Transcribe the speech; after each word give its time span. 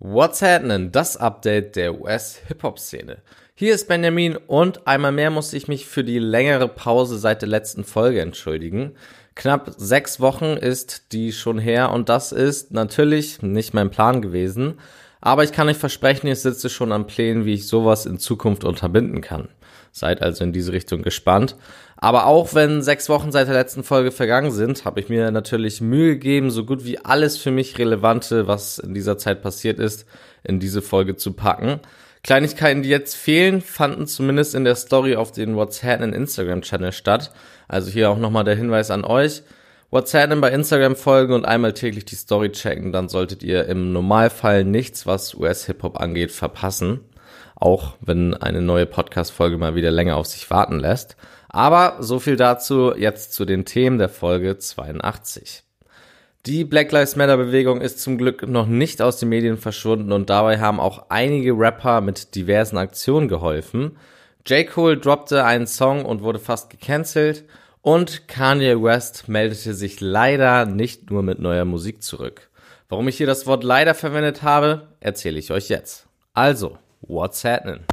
What's 0.00 0.42
happening? 0.42 0.90
Das 0.90 1.16
Update 1.16 1.76
der 1.76 2.00
US-Hip-Hop-Szene. 2.00 3.18
Hier 3.54 3.74
ist 3.74 3.86
Benjamin 3.86 4.36
und 4.36 4.88
einmal 4.88 5.12
mehr 5.12 5.30
muss 5.30 5.52
ich 5.52 5.68
mich 5.68 5.86
für 5.86 6.02
die 6.02 6.18
längere 6.18 6.66
Pause 6.66 7.16
seit 7.16 7.42
der 7.42 7.48
letzten 7.48 7.84
Folge 7.84 8.20
entschuldigen. 8.20 8.96
Knapp 9.36 9.72
sechs 9.76 10.18
Wochen 10.18 10.56
ist 10.56 11.12
die 11.12 11.32
schon 11.32 11.60
her 11.60 11.92
und 11.92 12.08
das 12.08 12.32
ist 12.32 12.72
natürlich 12.72 13.40
nicht 13.40 13.72
mein 13.72 13.90
Plan 13.90 14.20
gewesen. 14.20 14.80
Aber 15.20 15.44
ich 15.44 15.52
kann 15.52 15.68
euch 15.68 15.78
versprechen, 15.78 16.26
ich 16.26 16.40
sitze 16.40 16.68
schon 16.68 16.90
am 16.90 17.06
Plänen, 17.06 17.44
wie 17.44 17.54
ich 17.54 17.68
sowas 17.68 18.04
in 18.04 18.18
Zukunft 18.18 18.64
unterbinden 18.64 19.20
kann. 19.20 19.48
Seid 19.92 20.22
also 20.22 20.42
in 20.42 20.52
diese 20.52 20.72
Richtung 20.72 21.02
gespannt. 21.02 21.54
Aber 22.04 22.26
auch 22.26 22.54
wenn 22.54 22.82
sechs 22.82 23.08
Wochen 23.08 23.32
seit 23.32 23.48
der 23.48 23.54
letzten 23.54 23.82
Folge 23.82 24.12
vergangen 24.12 24.50
sind, 24.50 24.84
habe 24.84 25.00
ich 25.00 25.08
mir 25.08 25.30
natürlich 25.30 25.80
Mühe 25.80 26.10
gegeben, 26.10 26.50
so 26.50 26.66
gut 26.66 26.84
wie 26.84 26.98
alles 26.98 27.38
für 27.38 27.50
mich 27.50 27.78
Relevante, 27.78 28.46
was 28.46 28.78
in 28.78 28.92
dieser 28.92 29.16
Zeit 29.16 29.40
passiert 29.40 29.78
ist, 29.78 30.04
in 30.42 30.60
diese 30.60 30.82
Folge 30.82 31.16
zu 31.16 31.32
packen. 31.32 31.80
Kleinigkeiten, 32.22 32.82
die 32.82 32.90
jetzt 32.90 33.16
fehlen, 33.16 33.62
fanden 33.62 34.06
zumindest 34.06 34.54
in 34.54 34.64
der 34.64 34.74
Story 34.74 35.16
auf 35.16 35.32
den 35.32 35.56
What's 35.56 35.82
Happening 35.82 36.12
Instagram 36.12 36.60
Channel 36.60 36.92
statt. 36.92 37.32
Also 37.68 37.90
hier 37.90 38.10
auch 38.10 38.18
nochmal 38.18 38.44
der 38.44 38.56
Hinweis 38.56 38.90
an 38.90 39.06
euch. 39.06 39.42
What's 39.88 40.12
Happening 40.12 40.42
bei 40.42 40.50
Instagram 40.50 40.96
folgen 40.96 41.32
und 41.32 41.46
einmal 41.46 41.72
täglich 41.72 42.04
die 42.04 42.16
Story 42.16 42.52
checken, 42.52 42.92
dann 42.92 43.08
solltet 43.08 43.42
ihr 43.42 43.64
im 43.64 43.94
Normalfall 43.94 44.64
nichts, 44.64 45.06
was 45.06 45.32
US-Hip-Hop 45.32 45.98
angeht, 45.98 46.32
verpassen. 46.32 47.00
Auch 47.56 47.94
wenn 48.02 48.34
eine 48.34 48.60
neue 48.60 48.84
Podcast-Folge 48.84 49.56
mal 49.56 49.74
wieder 49.74 49.90
länger 49.90 50.18
auf 50.18 50.26
sich 50.26 50.50
warten 50.50 50.78
lässt. 50.78 51.16
Aber 51.54 51.98
so 52.00 52.18
viel 52.18 52.34
dazu 52.34 52.96
jetzt 52.96 53.32
zu 53.32 53.44
den 53.44 53.64
Themen 53.64 53.96
der 53.96 54.08
Folge 54.08 54.58
82. 54.58 55.62
Die 56.46 56.64
Black 56.64 56.90
Lives 56.90 57.14
Matter 57.14 57.36
Bewegung 57.36 57.80
ist 57.80 58.00
zum 58.00 58.18
Glück 58.18 58.48
noch 58.48 58.66
nicht 58.66 59.00
aus 59.00 59.18
den 59.18 59.28
Medien 59.28 59.56
verschwunden 59.56 60.10
und 60.10 60.30
dabei 60.30 60.58
haben 60.58 60.80
auch 60.80 61.06
einige 61.10 61.52
Rapper 61.52 62.00
mit 62.00 62.34
diversen 62.34 62.76
Aktionen 62.76 63.28
geholfen. 63.28 63.96
J. 64.44 64.66
Cole 64.68 64.96
droppte 64.96 65.44
einen 65.44 65.68
Song 65.68 66.04
und 66.04 66.22
wurde 66.24 66.40
fast 66.40 66.70
gecancelt 66.70 67.44
und 67.82 68.26
Kanye 68.26 68.82
West 68.82 69.28
meldete 69.28 69.74
sich 69.74 70.00
leider 70.00 70.66
nicht 70.66 71.08
nur 71.08 71.22
mit 71.22 71.38
neuer 71.38 71.64
Musik 71.64 72.02
zurück. 72.02 72.50
Warum 72.88 73.06
ich 73.06 73.16
hier 73.16 73.28
das 73.28 73.46
Wort 73.46 73.62
leider 73.62 73.94
verwendet 73.94 74.42
habe, 74.42 74.88
erzähle 74.98 75.38
ich 75.38 75.52
euch 75.52 75.68
jetzt. 75.68 76.08
Also, 76.32 76.78
what's 77.00 77.44
happening? 77.44 77.84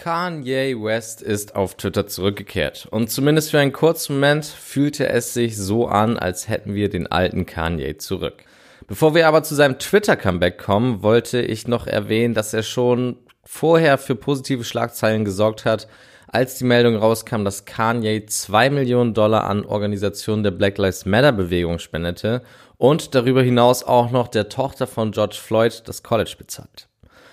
Kanye 0.00 0.82
West 0.82 1.20
ist 1.20 1.54
auf 1.54 1.74
Twitter 1.74 2.06
zurückgekehrt 2.06 2.88
und 2.90 3.10
zumindest 3.10 3.50
für 3.50 3.58
einen 3.58 3.72
kurzen 3.72 4.14
Moment 4.14 4.46
fühlte 4.46 5.06
es 5.10 5.34
sich 5.34 5.58
so 5.58 5.88
an, 5.88 6.16
als 6.16 6.48
hätten 6.48 6.74
wir 6.74 6.88
den 6.88 7.06
alten 7.06 7.44
Kanye 7.44 7.98
zurück. 7.98 8.44
Bevor 8.86 9.14
wir 9.14 9.28
aber 9.28 9.42
zu 9.42 9.54
seinem 9.54 9.78
Twitter-Comeback 9.78 10.56
kommen, 10.56 11.02
wollte 11.02 11.42
ich 11.42 11.68
noch 11.68 11.86
erwähnen, 11.86 12.32
dass 12.32 12.54
er 12.54 12.62
schon 12.62 13.18
vorher 13.44 13.98
für 13.98 14.14
positive 14.14 14.64
Schlagzeilen 14.64 15.26
gesorgt 15.26 15.66
hat, 15.66 15.86
als 16.28 16.56
die 16.56 16.64
Meldung 16.64 16.96
rauskam, 16.96 17.44
dass 17.44 17.66
Kanye 17.66 18.24
zwei 18.24 18.70
Millionen 18.70 19.12
Dollar 19.12 19.44
an 19.44 19.66
Organisationen 19.66 20.44
der 20.44 20.52
Black 20.52 20.78
Lives 20.78 21.04
Matter 21.04 21.32
Bewegung 21.32 21.78
spendete 21.78 22.40
und 22.78 23.14
darüber 23.14 23.42
hinaus 23.42 23.82
auch 23.82 24.10
noch 24.10 24.28
der 24.28 24.48
Tochter 24.48 24.86
von 24.86 25.12
George 25.12 25.36
Floyd 25.38 25.82
das 25.84 26.02
College 26.02 26.36
bezahlt. 26.38 26.89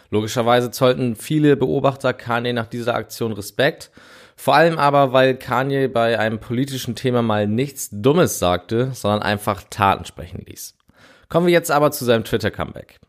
Logischerweise 0.09 0.71
zollten 0.71 1.15
viele 1.15 1.55
Beobachter 1.57 2.13
Kanye 2.13 2.53
nach 2.53 2.67
dieser 2.67 2.95
Aktion 2.95 3.33
Respekt. 3.33 3.91
Vor 4.35 4.55
allem 4.55 4.77
aber, 4.77 5.13
weil 5.13 5.35
Kanye 5.35 5.87
bei 5.87 6.19
einem 6.19 6.39
politischen 6.39 6.95
Thema 6.95 7.21
mal 7.21 7.47
nichts 7.47 7.89
Dummes 7.91 8.39
sagte, 8.39 8.91
sondern 8.93 9.23
einfach 9.23 9.63
Taten 9.69 10.05
sprechen 10.05 10.43
ließ. 10.45 10.75
Kommen 11.27 11.47
wir 11.47 11.53
jetzt 11.53 11.71
aber 11.71 11.91
zu 11.91 12.05
seinem 12.05 12.23
Twitter-Comeback. 12.23 12.99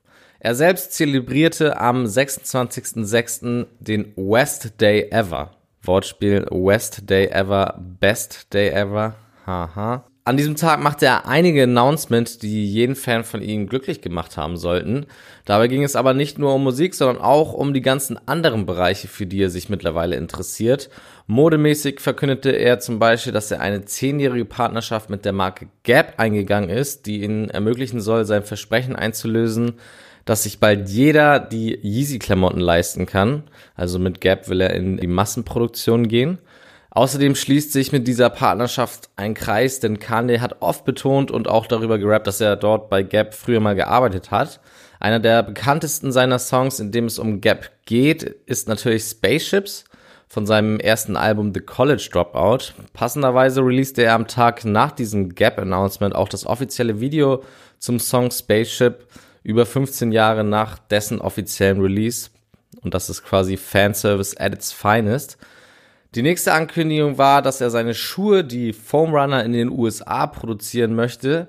Er 0.41 0.54
selbst 0.54 0.92
zelebrierte 0.92 1.78
am 1.78 2.04
26.06. 2.04 3.66
den 3.81 4.12
West 4.16 4.81
Day 4.81 5.08
Ever. 5.10 5.50
Wortspiel 5.82 6.47
West 6.50 7.08
Day 7.10 7.26
Ever, 7.26 7.78
Best 7.78 8.53
Day 8.53 8.70
Ever. 8.70 9.14
Haha. 9.47 10.07
An 10.28 10.37
diesem 10.37 10.56
Tag 10.56 10.83
machte 10.83 11.06
er 11.06 11.27
einige 11.27 11.62
Announcements, 11.62 12.37
die 12.37 12.71
jeden 12.71 12.97
Fan 12.97 13.25
von 13.25 13.41
ihm 13.41 13.66
glücklich 13.66 14.03
gemacht 14.03 14.37
haben 14.37 14.59
sollten. 14.59 15.06
Dabei 15.47 15.69
ging 15.69 15.83
es 15.84 15.97
aber 15.97 16.12
nicht 16.12 16.39
nur 16.39 16.55
um 16.55 16.65
Musik, 16.65 16.94
sondern 16.94 17.16
auch 17.16 17.55
um 17.55 17.72
die 17.72 17.81
ganzen 17.81 18.19
anderen 18.28 18.67
Bereiche, 18.67 19.09
für 19.09 19.25
die 19.25 19.43
er 19.43 19.49
sich 19.49 19.71
mittlerweile 19.71 20.17
interessiert. 20.17 20.91
Modemäßig 21.28 22.00
verkündete 22.00 22.50
er 22.50 22.78
zum 22.78 22.99
Beispiel, 22.99 23.33
dass 23.33 23.50
er 23.50 23.62
eine 23.62 23.87
zehnjährige 23.87 24.44
Partnerschaft 24.44 25.09
mit 25.09 25.25
der 25.25 25.33
Marke 25.33 25.69
Gap 25.83 26.12
eingegangen 26.19 26.69
ist, 26.69 27.06
die 27.06 27.22
ihn 27.22 27.49
ermöglichen 27.49 28.03
soll, 28.03 28.27
sein 28.27 28.43
Versprechen 28.43 28.97
einzulösen, 28.97 29.77
dass 30.27 30.43
sich 30.43 30.61
bald 30.61 30.91
jeder 30.91 31.41
die 31.41 31.78
Yeezy-Klamotten 31.83 32.61
leisten 32.61 33.06
kann. 33.06 33.44
Also 33.77 33.99
mit 33.99 34.21
Gap 34.21 34.50
will 34.50 34.61
er 34.61 34.75
in 34.75 34.99
die 34.99 35.06
Massenproduktion 35.06 36.06
gehen. 36.06 36.37
Außerdem 36.91 37.34
schließt 37.34 37.72
sich 37.72 37.93
mit 37.93 38.09
dieser 38.09 38.31
Partnerschaft 38.31 39.10
ein 39.16 39.34
Kreis, 39.34 39.81
denn 39.81 39.99
Kanye 39.99 40.41
hat 40.41 40.62
oft 40.62 40.84
betont 40.84 41.31
und 41.31 41.49
auch 41.49 41.66
darüber 41.66 41.99
gerappt, 41.99 42.26
dass 42.26 42.41
er 42.41 42.56
dort 42.56 42.88
bei 42.88 43.03
Gap 43.03 43.34
früher 43.34 43.60
mal 43.60 43.75
gearbeitet 43.75 44.31
hat. 44.31 44.60
Einer 44.99 45.21
der 45.21 45.43
bekanntesten 45.43 46.12
seiner 46.12 46.38
Songs, 46.38 46.81
in 46.81 46.91
dem 46.91 47.04
es 47.04 47.19
um 47.19 47.41
Gap 47.41 47.71
geht, 47.84 48.22
ist 48.22 48.69
natürlich 48.69 49.04
Spaceships 49.04 49.84
von 50.28 50.47
seinem 50.47 50.81
ersten 50.81 51.16
Album 51.16 51.53
The 51.54 51.60
College 51.60 52.09
Dropout. 52.10 52.72
Passenderweise 52.93 53.62
releaste 53.62 54.03
er 54.03 54.15
am 54.15 54.26
Tag 54.26 54.65
nach 54.65 54.93
diesem 54.93 55.34
Gap-Announcement 55.34 56.15
auch 56.15 56.28
das 56.28 56.47
offizielle 56.47 57.00
Video 57.00 57.43
zum 57.78 57.99
Song 57.99 58.31
Spaceship 58.31 59.06
über 59.43 59.65
15 59.65 60.12
Jahre 60.12 60.44
nach 60.44 60.78
dessen 60.78 61.20
offiziellen 61.20 61.81
Release. 61.81 62.31
Und 62.82 62.94
das 62.94 63.09
ist 63.09 63.25
quasi 63.25 63.56
Fanservice 63.56 64.37
at 64.37 64.53
its 64.53 64.72
finest. 64.72 65.38
Die 66.14 66.22
nächste 66.22 66.54
Ankündigung 66.54 67.19
war, 67.19 67.42
dass 67.42 67.60
er 67.60 67.70
seine 67.70 67.94
Schuhe, 67.94 68.42
die 68.42 68.72
Foam 68.72 69.14
Runner 69.14 69.44
in 69.44 69.52
den 69.52 69.70
USA 69.70 70.26
produzieren 70.26 70.94
möchte. 70.94 71.48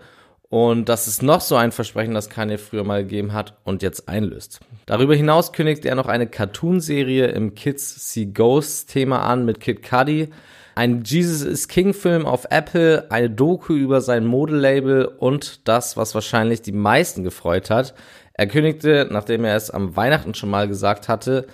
Und 0.49 0.89
das 0.89 1.07
ist 1.07 1.23
noch 1.23 1.41
so 1.41 1.55
ein 1.55 1.71
Versprechen, 1.71 2.13
das 2.13 2.29
Kanye 2.29 2.57
früher 2.57 2.83
mal 2.83 3.03
gegeben 3.03 3.33
hat 3.33 3.53
und 3.63 3.83
jetzt 3.83 4.09
einlöst. 4.09 4.59
Darüber 4.85 5.15
hinaus 5.15 5.53
kündigt 5.53 5.85
er 5.85 5.95
noch 5.95 6.07
eine 6.07 6.27
Cartoon-Serie 6.27 7.27
im 7.27 7.55
Kids 7.55 8.11
See 8.11 8.25
Ghosts 8.25 8.87
Thema 8.87 9.19
an 9.21 9.45
mit 9.45 9.59
Kid 9.59 9.83
Cudi, 9.83 10.29
ein 10.75 11.03
Jesus 11.03 11.41
is 11.41 11.67
King 11.67 11.93
Film 11.93 12.25
auf 12.25 12.47
Apple, 12.49 13.11
eine 13.11 13.29
Doku 13.29 13.73
über 13.73 14.01
sein 14.01 14.25
Modelabel 14.25 15.05
und 15.05 15.67
das, 15.67 15.97
was 15.97 16.15
wahrscheinlich 16.15 16.61
die 16.61 16.71
meisten 16.71 17.23
gefreut 17.23 17.69
hat. 17.69 17.93
Er 18.33 18.47
kündigte, 18.47 19.07
nachdem 19.11 19.43
er 19.43 19.57
es 19.57 19.69
am 19.69 19.97
Weihnachten 19.97 20.33
schon 20.33 20.49
mal 20.49 20.69
gesagt 20.69 21.09
hatte, 21.09 21.47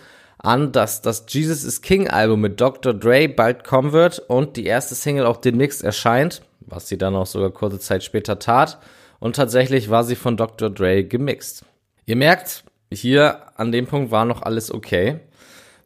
an, 0.46 0.72
dass 0.72 1.02
das 1.02 1.26
Jesus 1.28 1.64
is 1.64 1.82
King 1.82 2.08
Album 2.08 2.42
mit 2.42 2.62
Dr. 2.62 2.94
Dre 2.94 3.28
bald 3.28 3.64
kommen 3.64 3.92
wird 3.92 4.20
und 4.20 4.58
die 4.58 4.66
erste 4.66 4.96
Single 4.96 5.26
auch 5.26 5.38
demnächst 5.38 5.84
erscheint, 5.84 6.42
was 6.62 6.88
sie 6.88 6.98
dann 6.98 7.16
auch 7.16 7.26
sogar 7.26 7.52
kurze 7.52 7.80
Zeit 7.80 8.04
später 8.04 8.40
tat. 8.40 8.80
Und 9.20 9.36
tatsächlich 9.36 9.90
war 9.90 10.04
sie 10.04 10.16
von 10.16 10.38
Dr. 10.38 10.70
Dre 10.70 11.04
gemixt. 11.04 11.66
Ihr 12.06 12.16
merkt, 12.16 12.64
hier 12.92 13.40
an 13.60 13.72
dem 13.72 13.88
Punkt 13.88 14.12
war 14.12 14.26
noch 14.26 14.42
alles 14.42 14.72
okay. 14.72 15.20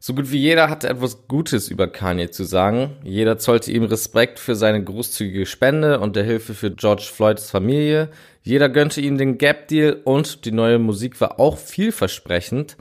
So 0.02 0.14
gut 0.14 0.30
wie 0.30 0.38
jeder 0.38 0.70
hatte 0.70 0.88
etwas 0.88 1.28
Gutes 1.28 1.68
über 1.68 1.86
Kanye 1.86 2.30
zu 2.30 2.44
sagen. 2.44 2.96
Jeder 3.04 3.36
zollte 3.36 3.70
ihm 3.70 3.84
Respekt 3.84 4.38
für 4.38 4.54
seine 4.54 4.82
großzügige 4.82 5.44
Spende 5.44 6.00
und 6.00 6.16
der 6.16 6.24
Hilfe 6.24 6.54
für 6.54 6.70
George 6.70 7.08
Floyds 7.12 7.50
Familie. 7.50 8.08
Jeder 8.42 8.70
gönnte 8.70 9.02
ihm 9.02 9.18
den 9.18 9.36
Gap 9.36 9.68
Deal 9.68 10.00
und 10.04 10.46
die 10.46 10.52
neue 10.52 10.78
Musik 10.78 11.20
war 11.20 11.38
auch 11.38 11.58
vielversprechend. 11.58 12.78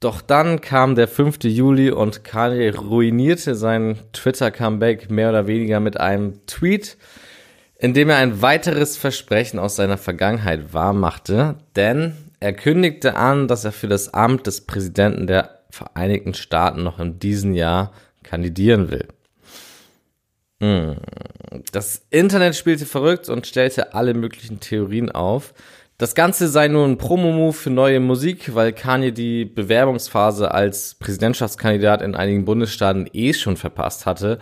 Doch 0.00 0.22
dann 0.22 0.62
kam 0.62 0.94
der 0.94 1.08
5. 1.08 1.44
Juli 1.44 1.90
und 1.90 2.24
Kanye 2.24 2.70
ruinierte 2.70 3.54
sein 3.54 3.98
Twitter-Comeback 4.14 5.10
mehr 5.10 5.28
oder 5.28 5.46
weniger 5.46 5.78
mit 5.78 6.00
einem 6.00 6.46
Tweet, 6.46 6.96
in 7.78 7.92
dem 7.92 8.08
er 8.08 8.16
ein 8.16 8.40
weiteres 8.40 8.96
Versprechen 8.96 9.58
aus 9.58 9.76
seiner 9.76 9.98
Vergangenheit 9.98 10.72
wahrmachte, 10.72 11.56
denn 11.76 12.16
er 12.40 12.54
kündigte 12.54 13.16
an, 13.16 13.46
dass 13.46 13.66
er 13.66 13.72
für 13.72 13.88
das 13.88 14.14
Amt 14.14 14.46
des 14.46 14.62
Präsidenten 14.62 15.26
der 15.26 15.60
Vereinigten 15.68 16.32
Staaten 16.32 16.82
noch 16.82 16.98
in 16.98 17.18
diesem 17.18 17.52
Jahr 17.52 17.92
kandidieren 18.22 18.90
will. 18.90 19.06
Hm. 20.60 20.96
Das 21.72 22.02
Internet 22.10 22.56
spielte 22.56 22.86
verrückt 22.86 23.28
und 23.28 23.46
stellte 23.46 23.94
alle 23.94 24.14
möglichen 24.14 24.60
Theorien 24.60 25.10
auf. 25.10 25.54
Das 26.00 26.14
Ganze 26.14 26.48
sei 26.48 26.68
nur 26.68 26.86
ein 26.86 26.96
Promo-Move 26.96 27.52
für 27.52 27.68
neue 27.68 28.00
Musik, 28.00 28.54
weil 28.54 28.72
Kanye 28.72 29.12
die 29.12 29.44
Bewerbungsphase 29.44 30.50
als 30.50 30.94
Präsidentschaftskandidat 30.94 32.00
in 32.00 32.14
einigen 32.14 32.46
Bundesstaaten 32.46 33.06
eh 33.12 33.34
schon 33.34 33.58
verpasst 33.58 34.06
hatte 34.06 34.38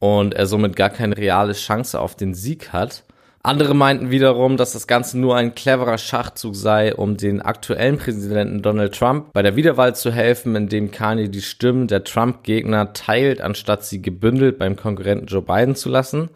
und 0.00 0.34
er 0.34 0.46
somit 0.46 0.74
gar 0.74 0.90
keine 0.90 1.16
reale 1.16 1.52
Chance 1.52 2.00
auf 2.00 2.16
den 2.16 2.34
Sieg 2.34 2.72
hat. 2.72 3.04
Andere 3.44 3.72
meinten 3.72 4.10
wiederum, 4.10 4.56
dass 4.56 4.72
das 4.72 4.88
Ganze 4.88 5.16
nur 5.20 5.36
ein 5.36 5.54
cleverer 5.54 5.98
Schachzug 5.98 6.56
sei, 6.56 6.92
um 6.92 7.16
den 7.16 7.40
aktuellen 7.40 7.98
Präsidenten 7.98 8.60
Donald 8.60 8.92
Trump 8.92 9.32
bei 9.32 9.42
der 9.42 9.54
Wiederwahl 9.54 9.94
zu 9.94 10.10
helfen, 10.10 10.56
indem 10.56 10.90
Kanye 10.90 11.28
die 11.28 11.40
Stimmen 11.40 11.86
der 11.86 12.02
Trump-Gegner 12.02 12.94
teilt, 12.94 13.40
anstatt 13.40 13.84
sie 13.84 14.02
gebündelt 14.02 14.58
beim 14.58 14.74
Konkurrenten 14.74 15.28
Joe 15.28 15.42
Biden 15.42 15.76
zu 15.76 15.88
lassen. 15.88 16.30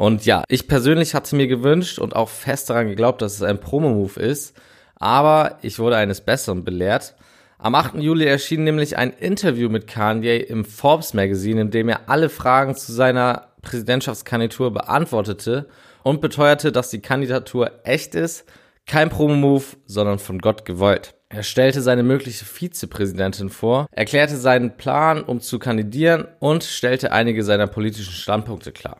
Und 0.00 0.24
ja, 0.24 0.44
ich 0.48 0.66
persönlich 0.66 1.14
hatte 1.14 1.36
mir 1.36 1.46
gewünscht 1.46 1.98
und 1.98 2.16
auch 2.16 2.30
fest 2.30 2.70
daran 2.70 2.88
geglaubt, 2.88 3.20
dass 3.20 3.34
es 3.34 3.42
ein 3.42 3.60
Promo-Move 3.60 4.18
ist, 4.18 4.56
aber 4.94 5.58
ich 5.60 5.78
wurde 5.78 5.98
eines 5.98 6.22
Besseren 6.22 6.64
belehrt. 6.64 7.14
Am 7.58 7.74
8. 7.74 7.96
Juli 7.96 8.24
erschien 8.24 8.64
nämlich 8.64 8.96
ein 8.96 9.10
Interview 9.10 9.68
mit 9.68 9.86
Kanye 9.86 10.38
im 10.38 10.64
Forbes 10.64 11.12
Magazine, 11.12 11.60
in 11.60 11.70
dem 11.70 11.90
er 11.90 12.08
alle 12.08 12.30
Fragen 12.30 12.74
zu 12.76 12.94
seiner 12.94 13.48
Präsidentschaftskandidatur 13.60 14.72
beantwortete 14.72 15.68
und 16.02 16.22
beteuerte, 16.22 16.72
dass 16.72 16.88
die 16.88 17.02
Kandidatur 17.02 17.70
echt 17.84 18.14
ist, 18.14 18.46
kein 18.86 19.10
Promo-Move, 19.10 19.64
sondern 19.84 20.18
von 20.18 20.38
Gott 20.38 20.64
gewollt. 20.64 21.12
Er 21.28 21.42
stellte 21.42 21.82
seine 21.82 22.04
mögliche 22.04 22.46
Vizepräsidentin 22.46 23.50
vor, 23.50 23.86
erklärte 23.92 24.38
seinen 24.38 24.78
Plan, 24.78 25.22
um 25.22 25.42
zu 25.42 25.58
kandidieren 25.58 26.26
und 26.38 26.64
stellte 26.64 27.12
einige 27.12 27.44
seiner 27.44 27.66
politischen 27.66 28.14
Standpunkte 28.14 28.72
klar. 28.72 28.96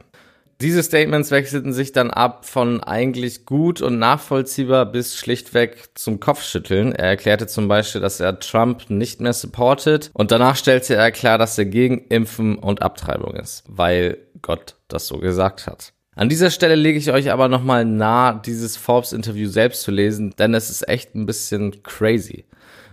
Diese 0.61 0.83
Statements 0.83 1.31
wechselten 1.31 1.73
sich 1.73 1.93
dann 1.93 2.11
ab 2.11 2.45
von 2.45 2.83
eigentlich 2.83 3.47
gut 3.47 3.81
und 3.81 3.99
nachvollziehbar 3.99 4.85
bis 4.85 5.17
schlichtweg 5.17 5.89
zum 5.95 6.21
Kopfschütteln. 6.21 6.93
Er 6.93 7.09
erklärte 7.09 7.47
zum 7.47 7.67
Beispiel, 7.67 8.03
dass 8.03 8.21
er 8.21 8.39
Trump 8.41 8.91
nicht 8.91 9.23
mehr 9.23 9.33
supportet 9.33 10.11
und 10.13 10.33
danach 10.33 10.57
stellte 10.57 10.97
er 10.97 11.13
klar, 11.13 11.39
dass 11.39 11.57
er 11.57 11.65
gegen 11.65 12.05
Impfen 12.09 12.59
und 12.59 12.83
Abtreibung 12.83 13.37
ist, 13.37 13.65
weil 13.69 14.19
Gott 14.43 14.77
das 14.89 15.07
so 15.07 15.17
gesagt 15.17 15.67
hat. 15.67 15.95
An 16.15 16.29
dieser 16.29 16.51
Stelle 16.51 16.75
lege 16.75 16.99
ich 16.99 17.11
euch 17.11 17.33
aber 17.33 17.49
nochmal 17.49 17.87
nahe, 17.87 18.43
dieses 18.45 18.77
Forbes-Interview 18.77 19.49
selbst 19.49 19.81
zu 19.81 19.91
lesen, 19.91 20.35
denn 20.39 20.53
es 20.53 20.69
ist 20.69 20.87
echt 20.87 21.15
ein 21.15 21.25
bisschen 21.25 21.83
crazy. 21.83 22.45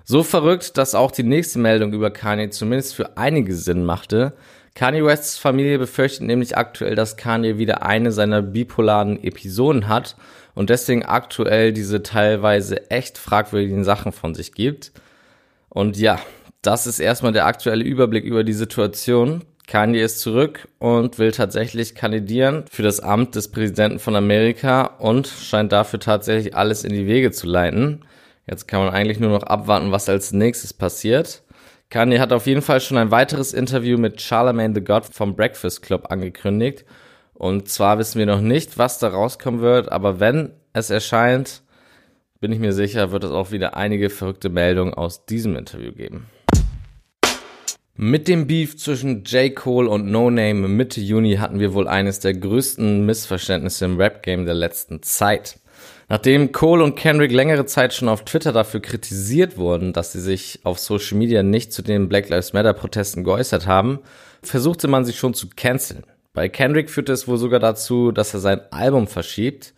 So 0.05 0.23
verrückt, 0.23 0.77
dass 0.77 0.95
auch 0.95 1.11
die 1.11 1.23
nächste 1.23 1.59
Meldung 1.59 1.91
über 1.91 2.11
Kanye 2.11 2.49
zumindest 2.49 2.95
für 2.95 3.17
einige 3.17 3.53
Sinn 3.53 3.83
machte. 3.83 4.37
Kanye 4.77 5.03
Wests 5.03 5.39
Familie 5.39 5.79
befürchtet 5.79 6.27
nämlich 6.27 6.55
aktuell, 6.55 6.93
dass 6.93 7.17
Kanye 7.17 7.57
wieder 7.57 7.81
eine 7.81 8.11
seiner 8.11 8.43
bipolaren 8.43 9.23
Episoden 9.23 9.87
hat 9.87 10.15
und 10.53 10.69
deswegen 10.69 11.03
aktuell 11.03 11.73
diese 11.73 12.03
teilweise 12.03 12.91
echt 12.91 13.17
fragwürdigen 13.17 13.83
Sachen 13.83 14.11
von 14.11 14.35
sich 14.35 14.51
gibt. 14.51 14.91
Und 15.69 15.97
ja, 15.97 16.19
das 16.61 16.85
ist 16.85 16.99
erstmal 16.99 17.31
der 17.31 17.47
aktuelle 17.47 17.83
Überblick 17.83 18.23
über 18.23 18.43
die 18.43 18.53
Situation. 18.53 19.43
Kanye 19.65 20.03
ist 20.03 20.19
zurück 20.19 20.67
und 20.77 21.17
will 21.17 21.31
tatsächlich 21.31 21.95
kandidieren 21.95 22.65
für 22.69 22.83
das 22.83 22.99
Amt 22.99 23.33
des 23.33 23.49
Präsidenten 23.49 23.97
von 23.97 24.15
Amerika 24.15 24.83
und 24.99 25.25
scheint 25.25 25.71
dafür 25.71 25.99
tatsächlich 25.99 26.55
alles 26.55 26.83
in 26.83 26.93
die 26.93 27.07
Wege 27.07 27.31
zu 27.31 27.47
leiten. 27.47 28.05
Jetzt 28.45 28.67
kann 28.67 28.81
man 28.81 28.93
eigentlich 28.93 29.19
nur 29.19 29.31
noch 29.31 29.41
abwarten, 29.41 29.91
was 29.91 30.07
als 30.07 30.33
nächstes 30.33 30.71
passiert. 30.71 31.41
Kanye 31.89 32.19
hat 32.19 32.33
auf 32.33 32.47
jeden 32.47 32.61
Fall 32.61 32.81
schon 32.81 32.97
ein 32.97 33.11
weiteres 33.11 33.53
Interview 33.53 33.97
mit 33.97 34.21
Charlemagne 34.21 34.75
the 34.75 34.83
God 34.83 35.05
vom 35.05 35.35
Breakfast 35.35 35.81
Club 35.81 36.07
angekündigt. 36.09 36.83
Und 37.33 37.69
zwar 37.69 37.97
wissen 37.97 38.19
wir 38.19 38.25
noch 38.25 38.41
nicht, 38.41 38.77
was 38.77 38.99
da 38.99 39.09
rauskommen 39.09 39.61
wird, 39.61 39.91
aber 39.91 40.19
wenn 40.19 40.51
es 40.73 40.89
erscheint, 40.89 41.61
bin 42.39 42.51
ich 42.51 42.59
mir 42.59 42.73
sicher, 42.73 43.11
wird 43.11 43.23
es 43.23 43.31
auch 43.31 43.51
wieder 43.51 43.77
einige 43.77 44.09
verrückte 44.09 44.49
Meldungen 44.49 44.93
aus 44.93 45.25
diesem 45.25 45.55
Interview 45.55 45.91
geben. 45.93 46.27
Mit 47.95 48.27
dem 48.27 48.45
Beef 48.47 48.77
zwischen 48.77 49.23
J. 49.23 49.55
Cole 49.55 49.89
und 49.89 50.11
No 50.11 50.29
Name 50.29 50.67
Mitte 50.67 51.01
Juni 51.01 51.37
hatten 51.37 51.59
wir 51.59 51.73
wohl 51.73 51.87
eines 51.87 52.19
der 52.19 52.33
größten 52.33 53.05
Missverständnisse 53.05 53.85
im 53.85 53.97
Rap-Game 53.97 54.45
der 54.45 54.53
letzten 54.53 55.01
Zeit. 55.01 55.59
Nachdem 56.09 56.53
Cole 56.53 56.83
und 56.83 56.95
Kendrick 56.95 57.33
längere 57.33 57.65
Zeit 57.65 57.93
schon 57.93 58.07
auf 58.07 58.23
Twitter 58.23 58.53
dafür 58.53 58.79
kritisiert 58.79 59.57
wurden, 59.57 59.91
dass 59.91 60.13
sie 60.13 60.21
sich 60.21 60.61
auf 60.63 60.79
Social 60.79 61.17
Media 61.17 61.43
nicht 61.43 61.73
zu 61.73 61.81
den 61.81 62.07
Black 62.07 62.29
Lives 62.29 62.53
Matter 62.53 62.73
Protesten 62.73 63.25
geäußert 63.25 63.67
haben, 63.67 63.99
versuchte 64.41 64.87
man 64.87 65.03
sie 65.03 65.11
schon 65.11 65.33
zu 65.33 65.49
canceln. 65.53 66.05
Bei 66.33 66.47
Kendrick 66.47 66.89
führte 66.89 67.11
es 67.11 67.27
wohl 67.27 67.37
sogar 67.37 67.59
dazu, 67.59 68.11
dass 68.13 68.33
er 68.33 68.39
sein 68.39 68.61
Album 68.71 69.07
verschiebt, 69.07 69.73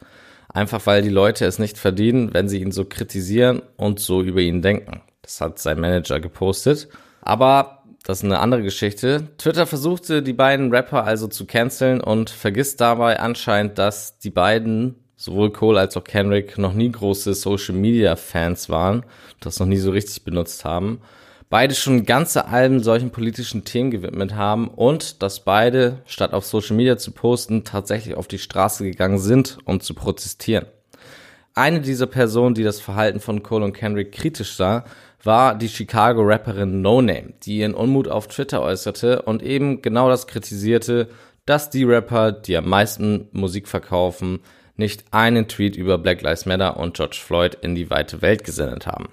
einfach 0.50 0.86
weil 0.86 1.02
die 1.02 1.10
Leute 1.10 1.46
es 1.46 1.58
nicht 1.58 1.80
verdienen, 1.80 2.34
wenn 2.34 2.48
sie 2.48 2.62
ihn 2.62 2.72
so 2.72 2.86
kritisieren 2.86 3.64
und 3.78 4.00
so 4.00 4.22
über 4.22 4.42
ihn 4.42 4.62
denken. 4.62 5.02
Das 5.24 5.42
hat 5.42 5.58
sein 5.58 5.80
Manager 5.80 6.20
gepostet. 6.20 6.90
Aber 7.22 7.84
das 8.04 8.20
ist 8.20 8.26
eine 8.26 8.40
andere 8.40 8.62
Geschichte. 8.62 9.30
Twitter 9.38 9.66
versuchte 9.66 10.22
die 10.22 10.34
beiden 10.34 10.72
Rapper 10.72 11.06
also 11.06 11.28
zu 11.28 11.46
canceln 11.46 12.02
und 12.02 12.30
vergisst 12.30 12.81
dabei 12.81 13.20
anscheinend, 13.20 13.78
dass 13.78 14.20
die 14.20 14.31
beiden 14.31 14.96
sowohl 15.19 15.51
Cole 15.51 15.77
als 15.77 15.98
auch 15.98 16.06
Kendrick 16.06 16.57
noch 16.57 16.74
nie 16.74 16.89
große 16.89 17.33
Social 17.33 17.75
Media 17.75 18.16
Fans 18.16 18.69
waren, 18.69 19.04
das 19.42 19.60
noch 19.60 19.68
nie 19.68 19.77
so 19.77 19.92
richtig 19.92 20.24
benutzt 20.24 20.63
haben. 20.63 21.01
Beide 21.50 21.75
schon 21.75 22.06
ganze 22.06 22.48
Alben 22.48 22.81
solchen 22.81 23.10
politischen 23.10 23.66
Themen 23.66 23.92
gewidmet 23.92 24.36
haben 24.36 24.69
und 24.69 25.21
dass 25.21 25.44
beide, 25.44 25.98
statt 26.06 26.31
auf 26.31 26.45
Social 26.45 26.77
Media 26.77 26.98
zu 26.98 27.12
posten, 27.12 27.66
tatsächlich 27.66 28.16
auf 28.16 28.27
die 28.27 28.38
Straße 28.38 28.86
gegangen 28.86 29.19
sind, 29.19 29.57
um 29.66 29.81
zu 29.81 29.94
protestieren. 29.94 30.68
Eine 31.54 31.81
dieser 31.81 32.07
Personen, 32.07 32.56
die 32.56 32.63
das 32.63 32.80
Verhalten 32.80 33.19
von 33.19 33.44
Cole 33.44 33.66
und 33.66 33.74
Kendrick 33.74 34.13
kritisch 34.13 34.56
sah, 34.56 34.86
war 35.21 35.54
die 35.54 35.68
Chicago-Rapperin 35.68 36.81
No 36.81 37.01
Name, 37.01 37.33
die 37.44 37.57
ihren 37.57 37.74
Unmut 37.74 38.07
auf 38.07 38.30
Twitter 38.30 38.62
äußerte 38.62 39.24
und 39.24 39.44
eben 39.44 39.81
genau 39.81 40.07
das 40.07 40.27
kritisierte, 40.27 41.10
dass 41.45 41.69
die 41.69 41.83
Rapper, 41.83 42.31
die 42.31 42.56
am 42.56 42.69
meisten 42.69 43.27
Musik 43.33 43.68
verkaufen, 43.68 44.39
nicht 44.80 45.04
einen 45.12 45.48
Tweet 45.48 45.76
über 45.76 46.00
Black 46.00 46.24
Lives 46.24 46.48
Matter 46.48 46.78
und 46.78 46.96
George 46.96 47.20
Floyd 47.24 47.56
in 47.62 47.76
die 47.76 47.92
weite 47.92 48.24
Welt 48.24 48.44
gesendet 48.44 48.88
haben. 48.88 49.10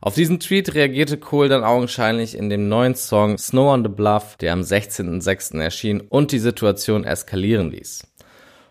Auf 0.00 0.14
diesen 0.14 0.38
Tweet 0.38 0.74
reagierte 0.74 1.16
Cole 1.16 1.48
dann 1.48 1.64
augenscheinlich 1.64 2.36
in 2.36 2.48
dem 2.48 2.68
neuen 2.68 2.94
Song 2.94 3.36
Snow 3.36 3.72
on 3.72 3.82
the 3.82 3.88
Bluff, 3.88 4.36
der 4.36 4.52
am 4.52 4.60
16.06. 4.60 5.60
erschien 5.60 6.00
und 6.00 6.30
die 6.30 6.38
Situation 6.38 7.02
eskalieren 7.02 7.72
ließ. 7.72 8.06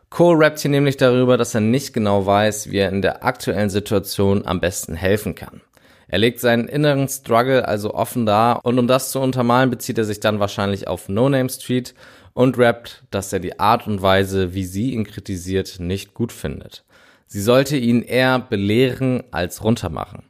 Cole 0.09 0.39
rappt 0.39 0.59
hier 0.59 0.71
nämlich 0.71 0.95
darüber, 0.95 1.35
dass 1.35 1.53
er 1.53 1.59
nicht 1.59 1.93
genau 1.93 2.25
weiß, 2.25 2.71
wie 2.71 2.77
er 2.77 2.89
in 2.89 3.01
der 3.01 3.25
aktuellen 3.25 3.69
Situation 3.69 4.45
am 4.45 4.61
besten 4.61 4.95
helfen 4.95 5.35
kann. 5.35 5.61
Er 6.07 6.19
legt 6.19 6.39
seinen 6.39 6.69
inneren 6.69 7.09
Struggle 7.09 7.67
also 7.67 7.93
offen 7.93 8.25
dar 8.25 8.63
und 8.65 8.79
um 8.79 8.87
das 8.87 9.11
zu 9.11 9.19
untermalen, 9.19 9.69
bezieht 9.69 9.97
er 9.97 10.05
sich 10.05 10.21
dann 10.21 10.39
wahrscheinlich 10.39 10.87
auf 10.87 11.09
No 11.09 11.27
Name 11.27 11.49
Street 11.49 11.93
und 12.37 12.59
rappt, 12.59 13.01
dass 13.09 13.33
er 13.33 13.39
die 13.39 13.59
Art 13.59 13.87
und 13.87 14.03
Weise, 14.03 14.53
wie 14.53 14.63
sie 14.63 14.91
ihn 14.91 15.05
kritisiert, 15.05 15.79
nicht 15.79 16.13
gut 16.13 16.31
findet. 16.31 16.83
Sie 17.25 17.41
sollte 17.41 17.77
ihn 17.77 18.03
eher 18.03 18.37
belehren 18.37 19.23
als 19.31 19.63
runtermachen. 19.63 20.21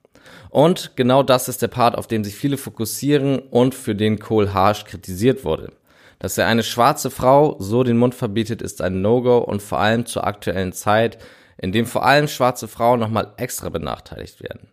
Und 0.50 0.96
genau 0.96 1.22
das 1.22 1.50
ist 1.50 1.62
der 1.62 1.68
Part, 1.68 1.98
auf 1.98 2.08
dem 2.08 2.24
sich 2.24 2.34
viele 2.34 2.56
fokussieren 2.56 3.40
und 3.40 3.76
für 3.76 3.94
den 3.94 4.20
Cole 4.20 4.54
harsh 4.54 4.86
kritisiert 4.86 5.44
wurde. 5.44 5.74
Dass 6.18 6.38
er 6.38 6.48
eine 6.48 6.64
schwarze 6.64 7.12
Frau 7.12 7.58
so 7.60 7.84
den 7.84 7.98
Mund 7.98 8.16
verbietet, 8.16 8.62
ist 8.62 8.82
ein 8.82 9.02
No-Go 9.02 9.40
und 9.40 9.62
vor 9.62 9.82
allem 9.82 10.06
zur 10.06 10.26
aktuellen 10.26 10.72
Zeit, 10.72 11.18
in 11.58 11.74
dem 11.74 11.86
vor 11.86 12.06
allem 12.06 12.30
schwarze 12.30 12.70
Frauen 12.70 13.02
nochmal 13.02 13.34
extra 13.36 13.68
benachteiligt 13.68 14.42
werden. 14.42 14.70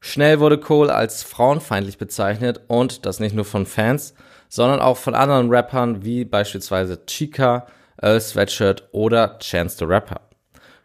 Schnell 0.00 0.40
wurde 0.40 0.56
Cole 0.56 0.94
als 0.94 1.24
frauenfeindlich 1.24 1.98
bezeichnet 1.98 2.62
und 2.68 3.04
das 3.04 3.20
nicht 3.20 3.34
nur 3.34 3.44
von 3.44 3.66
Fans, 3.66 4.14
sondern 4.50 4.80
auch 4.80 4.98
von 4.98 5.14
anderen 5.14 5.48
Rappern 5.48 6.04
wie 6.04 6.26
beispielsweise 6.26 7.06
Chica, 7.06 7.66
Earl 8.02 8.20
Sweatshirt 8.20 8.88
oder 8.92 9.38
Chance 9.38 9.78
the 9.78 9.84
Rapper. 9.86 10.20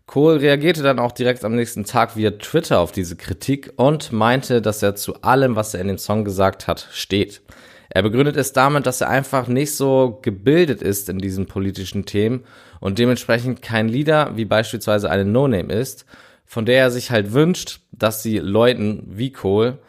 Cole 0.05 0.39
reagierte 0.39 0.83
dann 0.83 0.99
auch 0.99 1.11
direkt 1.11 1.43
am 1.43 1.55
nächsten 1.55 1.83
Tag 1.83 2.15
via 2.15 2.31
Twitter 2.31 2.79
auf 2.79 2.91
diese 2.91 3.15
Kritik 3.15 3.73
und 3.75 4.11
meinte, 4.11 4.61
dass 4.61 4.83
er 4.83 4.95
zu 4.95 5.21
allem, 5.23 5.55
was 5.55 5.73
er 5.73 5.81
in 5.81 5.87
dem 5.87 5.97
Song 5.97 6.23
gesagt 6.23 6.67
hat, 6.67 6.87
steht. 6.91 7.41
Er 7.89 8.03
begründet 8.03 8.37
es 8.37 8.53
damit, 8.53 8.85
dass 8.85 9.01
er 9.01 9.09
einfach 9.09 9.47
nicht 9.47 9.75
so 9.75 10.19
gebildet 10.21 10.81
ist 10.81 11.09
in 11.09 11.17
diesen 11.17 11.47
politischen 11.47 12.05
Themen 12.05 12.43
und 12.79 12.99
dementsprechend 12.99 13.63
kein 13.63 13.87
Leader 13.87 14.35
wie 14.35 14.45
beispielsweise 14.45 15.09
eine 15.09 15.25
No-Name 15.25 15.73
ist, 15.73 16.05
von 16.45 16.65
der 16.65 16.77
er 16.77 16.91
sich 16.91 17.09
halt 17.09 17.33
wünscht, 17.33 17.79
dass 17.91 18.21
sie 18.21 18.37
Leuten 18.37 19.03
wie 19.07 19.31
Cole 19.31 19.79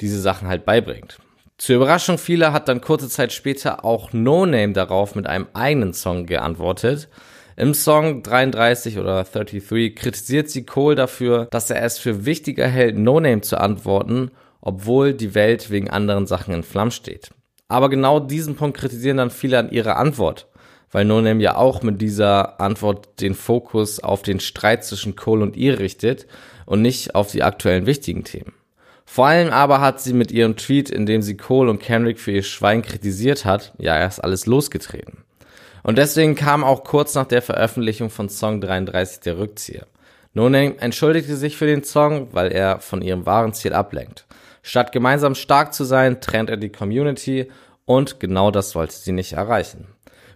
diese 0.00 0.20
Sachen 0.20 0.46
halt 0.46 0.64
beibringt. 0.64 1.18
Zur 1.64 1.76
Überraschung 1.76 2.18
vieler 2.18 2.52
hat 2.52 2.68
dann 2.68 2.82
kurze 2.82 3.08
Zeit 3.08 3.32
später 3.32 3.86
auch 3.86 4.12
No 4.12 4.44
Name 4.44 4.74
darauf 4.74 5.14
mit 5.14 5.26
einem 5.26 5.46
eigenen 5.54 5.94
Song 5.94 6.26
geantwortet. 6.26 7.08
Im 7.56 7.72
Song 7.72 8.22
33 8.22 8.98
oder 8.98 9.24
33 9.24 9.96
kritisiert 9.96 10.50
sie 10.50 10.66
Cole 10.66 10.94
dafür, 10.94 11.46
dass 11.46 11.70
er 11.70 11.82
es 11.82 11.98
für 11.98 12.26
wichtiger 12.26 12.68
hält, 12.68 12.98
No 12.98 13.18
Name 13.18 13.40
zu 13.40 13.58
antworten, 13.58 14.30
obwohl 14.60 15.14
die 15.14 15.34
Welt 15.34 15.70
wegen 15.70 15.88
anderen 15.88 16.26
Sachen 16.26 16.52
in 16.52 16.64
Flammen 16.64 16.90
steht. 16.90 17.30
Aber 17.66 17.88
genau 17.88 18.20
diesen 18.20 18.56
Punkt 18.56 18.76
kritisieren 18.76 19.16
dann 19.16 19.30
viele 19.30 19.58
an 19.58 19.70
ihrer 19.70 19.96
Antwort, 19.96 20.48
weil 20.92 21.06
No 21.06 21.22
Name 21.22 21.42
ja 21.42 21.56
auch 21.56 21.82
mit 21.82 22.02
dieser 22.02 22.60
Antwort 22.60 23.22
den 23.22 23.34
Fokus 23.34 24.00
auf 24.00 24.20
den 24.20 24.38
Streit 24.38 24.84
zwischen 24.84 25.16
Cole 25.16 25.42
und 25.42 25.56
ihr 25.56 25.78
richtet 25.78 26.26
und 26.66 26.82
nicht 26.82 27.14
auf 27.14 27.30
die 27.30 27.42
aktuellen 27.42 27.86
wichtigen 27.86 28.22
Themen. 28.22 28.52
Vor 29.04 29.26
allem 29.26 29.50
aber 29.50 29.80
hat 29.80 30.00
sie 30.00 30.12
mit 30.12 30.32
ihrem 30.32 30.56
Tweet, 30.56 30.90
in 30.90 31.06
dem 31.06 31.22
sie 31.22 31.36
Cole 31.36 31.70
und 31.70 31.80
Kendrick 31.80 32.18
für 32.18 32.32
ihr 32.32 32.42
Schwein 32.42 32.82
kritisiert 32.82 33.44
hat, 33.44 33.72
ja 33.78 33.98
erst 33.98 34.24
alles 34.24 34.46
losgetreten. 34.46 35.24
Und 35.82 35.98
deswegen 35.98 36.34
kam 36.34 36.64
auch 36.64 36.82
kurz 36.82 37.14
nach 37.14 37.26
der 37.26 37.42
Veröffentlichung 37.42 38.08
von 38.08 38.28
Song 38.28 38.60
33 38.60 39.20
der 39.20 39.38
Rückzieher. 39.38 39.86
No 40.32 40.48
entschuldigte 40.48 41.36
sich 41.36 41.56
für 41.56 41.66
den 41.66 41.84
Song, 41.84 42.28
weil 42.32 42.50
er 42.50 42.80
von 42.80 43.02
ihrem 43.02 43.24
wahren 43.24 43.52
Ziel 43.52 43.72
ablenkt. 43.72 44.26
Statt 44.62 44.90
gemeinsam 44.92 45.34
stark 45.34 45.74
zu 45.74 45.84
sein, 45.84 46.20
trennt 46.20 46.50
er 46.50 46.56
die 46.56 46.72
Community 46.72 47.50
und 47.84 48.18
genau 48.18 48.50
das 48.50 48.74
wollte 48.74 48.94
sie 48.94 49.12
nicht 49.12 49.34
erreichen. 49.34 49.86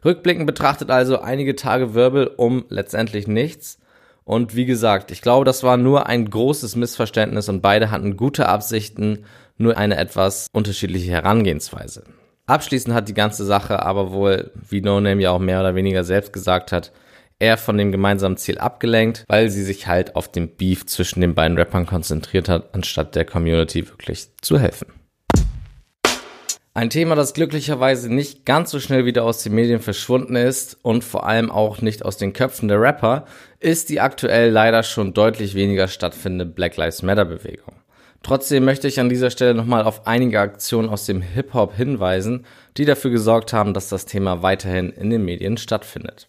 Rückblickend 0.04 0.46
betrachtet 0.46 0.90
also 0.90 1.20
einige 1.20 1.56
Tage 1.56 1.94
Wirbel 1.94 2.28
um 2.28 2.64
letztendlich 2.68 3.26
nichts. 3.26 3.78
Und 4.28 4.54
wie 4.54 4.66
gesagt, 4.66 5.10
ich 5.10 5.22
glaube, 5.22 5.46
das 5.46 5.62
war 5.62 5.78
nur 5.78 6.06
ein 6.06 6.28
großes 6.28 6.76
Missverständnis 6.76 7.48
und 7.48 7.62
beide 7.62 7.90
hatten 7.90 8.18
gute 8.18 8.46
Absichten, 8.46 9.24
nur 9.56 9.78
eine 9.78 9.96
etwas 9.96 10.48
unterschiedliche 10.52 11.10
Herangehensweise. 11.10 12.04
Abschließend 12.44 12.94
hat 12.94 13.08
die 13.08 13.14
ganze 13.14 13.46
Sache 13.46 13.82
aber 13.82 14.12
wohl, 14.12 14.50
wie 14.68 14.82
No 14.82 15.00
Name 15.00 15.22
ja 15.22 15.30
auch 15.30 15.38
mehr 15.38 15.60
oder 15.60 15.74
weniger 15.74 16.04
selbst 16.04 16.34
gesagt 16.34 16.72
hat, 16.72 16.92
eher 17.38 17.56
von 17.56 17.78
dem 17.78 17.90
gemeinsamen 17.90 18.36
Ziel 18.36 18.58
abgelenkt, 18.58 19.24
weil 19.28 19.48
sie 19.48 19.62
sich 19.62 19.86
halt 19.86 20.14
auf 20.14 20.28
den 20.30 20.56
Beef 20.56 20.84
zwischen 20.84 21.22
den 21.22 21.34
beiden 21.34 21.56
Rappern 21.56 21.86
konzentriert 21.86 22.50
hat, 22.50 22.74
anstatt 22.74 23.14
der 23.14 23.24
Community 23.24 23.88
wirklich 23.88 24.28
zu 24.42 24.58
helfen. 24.58 24.88
Ein 26.78 26.90
Thema, 26.90 27.16
das 27.16 27.34
glücklicherweise 27.34 28.08
nicht 28.08 28.46
ganz 28.46 28.70
so 28.70 28.78
schnell 28.78 29.04
wieder 29.04 29.24
aus 29.24 29.42
den 29.42 29.52
Medien 29.52 29.80
verschwunden 29.80 30.36
ist 30.36 30.78
und 30.82 31.02
vor 31.02 31.26
allem 31.26 31.50
auch 31.50 31.82
nicht 31.82 32.04
aus 32.04 32.18
den 32.18 32.32
Köpfen 32.32 32.68
der 32.68 32.80
Rapper, 32.80 33.24
ist 33.58 33.88
die 33.88 34.00
aktuell 34.00 34.50
leider 34.50 34.84
schon 34.84 35.12
deutlich 35.12 35.56
weniger 35.56 35.88
stattfindende 35.88 36.46
Black 36.46 36.76
Lives 36.76 37.02
Matter 37.02 37.24
Bewegung. 37.24 37.74
Trotzdem 38.22 38.64
möchte 38.64 38.86
ich 38.86 39.00
an 39.00 39.08
dieser 39.08 39.30
Stelle 39.30 39.54
nochmal 39.54 39.82
auf 39.82 40.06
einige 40.06 40.38
Aktionen 40.38 40.88
aus 40.88 41.04
dem 41.04 41.20
Hip-Hop 41.20 41.74
hinweisen, 41.74 42.46
die 42.76 42.84
dafür 42.84 43.10
gesorgt 43.10 43.52
haben, 43.52 43.74
dass 43.74 43.88
das 43.88 44.06
Thema 44.06 44.44
weiterhin 44.44 44.90
in 44.90 45.10
den 45.10 45.24
Medien 45.24 45.56
stattfindet. 45.56 46.28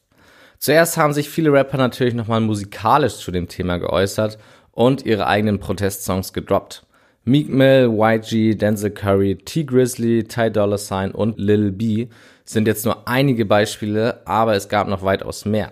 Zuerst 0.57 0.97
haben 0.97 1.13
sich 1.13 1.29
viele 1.29 1.53
Rapper 1.53 1.77
natürlich 1.77 2.15
nochmal 2.15 2.41
musikalisch 2.41 3.17
zu 3.17 3.29
dem 3.29 3.49
Thema 3.49 3.77
geäußert 3.77 4.39
und 4.71 5.05
ihre 5.05 5.27
eigenen 5.27 5.59
Protestsongs 5.59 6.33
gedroppt. 6.33 6.87
Meek 7.29 7.47
Mill, 7.47 7.91
YG, 7.93 8.55
Denzel 8.55 8.89
Curry, 8.89 9.35
T 9.35 9.63
Grizzly, 9.63 10.23
Ty 10.23 10.49
Dolla 10.49 10.79
Sign 10.79 11.11
und 11.11 11.37
Lil 11.37 11.71
B 11.71 12.07
sind 12.43 12.67
jetzt 12.67 12.85
nur 12.85 13.07
einige 13.07 13.45
Beispiele, 13.45 14.25
aber 14.25 14.55
es 14.55 14.67
gab 14.67 14.87
noch 14.87 15.03
weitaus 15.03 15.45
mehr. 15.45 15.71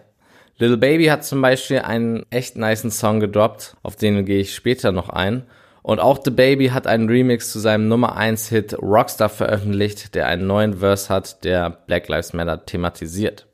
Lil 0.60 0.78
Baby 0.78 1.06
hat 1.06 1.26
zum 1.26 1.42
Beispiel 1.42 1.80
einen 1.80 2.28
echt 2.30 2.58
niceen 2.58 2.92
Song 2.92 3.20
gedroppt, 3.20 3.76
auf 3.82 3.96
den 3.96 4.24
gehe 4.24 4.42
ich 4.42 4.54
später 4.54 4.92
noch 4.92 5.10
ein. 5.10 5.48
Und 5.82 6.00
auch 6.00 6.20
The 6.24 6.30
Baby 6.30 6.68
hat 6.68 6.86
einen 6.86 7.10
Remix 7.10 7.52
zu 7.52 7.58
seinem 7.58 7.88
Nummer 7.88 8.16
1 8.16 8.50
Hit 8.50 8.78
Rockstar 8.80 9.30
veröffentlicht, 9.30 10.14
der 10.14 10.28
einen 10.28 10.46
neuen 10.46 10.76
Verse 10.76 11.10
hat, 11.10 11.44
der 11.44 11.72
Black 11.72 12.08
Lives 12.08 12.34
Matter 12.34 12.68
thematisiert. 12.68 13.48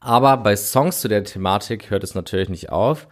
Aber 0.00 0.38
bei 0.38 0.56
Songs 0.56 1.02
zu 1.02 1.08
der 1.08 1.24
Thematik 1.24 1.90
hört 1.90 2.04
es 2.04 2.14
natürlich 2.14 2.48
nicht 2.48 2.70
auf. 2.70 3.06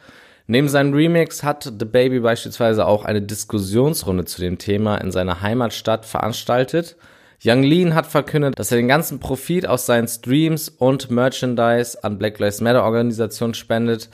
Neben 0.50 0.70
seinem 0.70 0.94
Remix 0.94 1.42
hat 1.42 1.64
The 1.78 1.84
Baby 1.84 2.20
beispielsweise 2.20 2.86
auch 2.86 3.04
eine 3.04 3.20
Diskussionsrunde 3.20 4.24
zu 4.24 4.40
dem 4.40 4.56
Thema 4.56 4.96
in 4.96 5.12
seiner 5.12 5.42
Heimatstadt 5.42 6.06
veranstaltet. 6.06 6.96
Young 7.44 7.62
Lean 7.62 7.94
hat 7.94 8.06
verkündet, 8.06 8.58
dass 8.58 8.72
er 8.72 8.78
den 8.78 8.88
ganzen 8.88 9.20
Profit 9.20 9.66
aus 9.68 9.84
seinen 9.84 10.08
Streams 10.08 10.70
und 10.70 11.10
Merchandise 11.10 12.02
an 12.02 12.16
Black 12.16 12.38
Lives 12.38 12.62
Matter 12.62 12.82
Organisationen 12.82 13.52
spendet. 13.52 14.08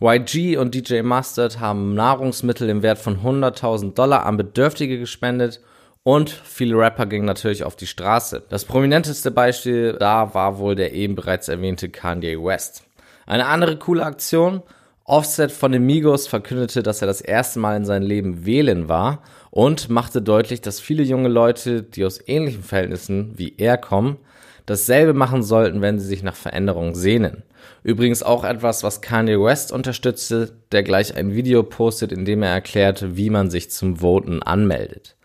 YG 0.00 0.56
und 0.56 0.74
DJ 0.74 1.02
Mustard 1.02 1.60
haben 1.60 1.92
Nahrungsmittel 1.92 2.70
im 2.70 2.82
Wert 2.82 2.98
von 2.98 3.18
100.000 3.18 3.92
Dollar 3.92 4.24
an 4.24 4.38
Bedürftige 4.38 4.98
gespendet 4.98 5.60
und 6.02 6.30
viele 6.30 6.78
Rapper 6.78 7.04
gingen 7.04 7.26
natürlich 7.26 7.62
auf 7.62 7.76
die 7.76 7.86
Straße. 7.86 8.42
Das 8.48 8.64
prominenteste 8.64 9.30
Beispiel 9.30 9.98
da 10.00 10.32
war 10.32 10.56
wohl 10.56 10.76
der 10.76 10.94
eben 10.94 11.14
bereits 11.14 11.48
erwähnte 11.48 11.90
Kanye 11.90 12.42
West. 12.42 12.84
Eine 13.26 13.46
andere 13.46 13.76
coole 13.76 14.06
Aktion. 14.06 14.62
Offset 15.06 15.52
von 15.52 15.70
den 15.70 15.84
Migos 15.84 16.26
verkündete, 16.26 16.82
dass 16.82 17.02
er 17.02 17.06
das 17.06 17.20
erste 17.20 17.58
Mal 17.58 17.76
in 17.76 17.84
seinem 17.84 18.06
Leben 18.06 18.46
wählen 18.46 18.88
war 18.88 19.22
und 19.50 19.90
machte 19.90 20.22
deutlich, 20.22 20.62
dass 20.62 20.80
viele 20.80 21.02
junge 21.02 21.28
Leute, 21.28 21.82
die 21.82 22.06
aus 22.06 22.20
ähnlichen 22.26 22.62
Verhältnissen 22.62 23.32
wie 23.36 23.54
er 23.58 23.76
kommen, 23.76 24.16
dasselbe 24.64 25.12
machen 25.12 25.42
sollten, 25.42 25.82
wenn 25.82 25.98
sie 25.98 26.06
sich 26.06 26.22
nach 26.22 26.36
Veränderungen 26.36 26.94
sehnen. 26.94 27.42
Übrigens 27.82 28.22
auch 28.22 28.44
etwas, 28.44 28.82
was 28.82 29.02
Kanye 29.02 29.38
West 29.38 29.72
unterstützte, 29.72 30.52
der 30.72 30.82
gleich 30.82 31.14
ein 31.14 31.34
Video 31.34 31.62
postet, 31.62 32.10
in 32.10 32.24
dem 32.24 32.42
er 32.42 32.50
erklärt, 32.50 33.16
wie 33.16 33.28
man 33.28 33.50
sich 33.50 33.70
zum 33.70 34.00
Voten 34.00 34.42
anmeldet. 34.42 35.16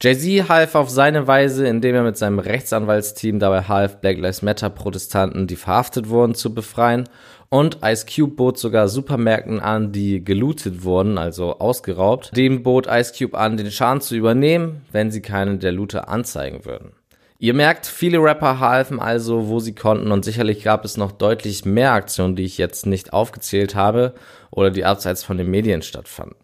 Jay-Z 0.00 0.50
half 0.50 0.74
auf 0.74 0.90
seine 0.90 1.26
Weise, 1.26 1.66
indem 1.66 1.94
er 1.94 2.02
mit 2.02 2.18
seinem 2.18 2.38
Rechtsanwaltsteam 2.38 3.38
dabei 3.38 3.62
half, 3.62 4.02
Black 4.02 4.18
Lives 4.18 4.42
Matter 4.42 4.68
Protestanten, 4.68 5.46
die 5.46 5.56
verhaftet 5.56 6.10
wurden, 6.10 6.34
zu 6.34 6.52
befreien. 6.52 7.08
Und 7.48 7.78
Ice 7.84 8.06
Cube 8.06 8.34
bot 8.34 8.58
sogar 8.58 8.88
Supermärkten 8.88 9.60
an, 9.60 9.92
die 9.92 10.24
gelootet 10.24 10.84
wurden, 10.84 11.18
also 11.18 11.58
ausgeraubt. 11.58 12.36
Dem 12.36 12.62
bot 12.62 12.86
Ice 12.88 13.12
Cube 13.16 13.38
an, 13.38 13.56
den 13.56 13.70
Schaden 13.70 14.00
zu 14.00 14.16
übernehmen, 14.16 14.82
wenn 14.92 15.10
sie 15.10 15.22
keinen 15.22 15.60
der 15.60 15.72
Looter 15.72 16.08
anzeigen 16.08 16.64
würden. 16.64 16.92
Ihr 17.38 17.52
merkt, 17.52 17.86
viele 17.86 18.18
Rapper 18.18 18.60
halfen 18.60 18.98
also, 18.98 19.48
wo 19.48 19.60
sie 19.60 19.74
konnten 19.74 20.10
und 20.10 20.24
sicherlich 20.24 20.64
gab 20.64 20.84
es 20.86 20.96
noch 20.96 21.12
deutlich 21.12 21.66
mehr 21.66 21.92
Aktionen, 21.92 22.34
die 22.34 22.44
ich 22.44 22.56
jetzt 22.56 22.86
nicht 22.86 23.12
aufgezählt 23.12 23.74
habe 23.74 24.14
oder 24.50 24.70
die 24.70 24.86
abseits 24.86 25.22
von 25.22 25.36
den 25.36 25.50
Medien 25.50 25.82
stattfanden. 25.82 26.36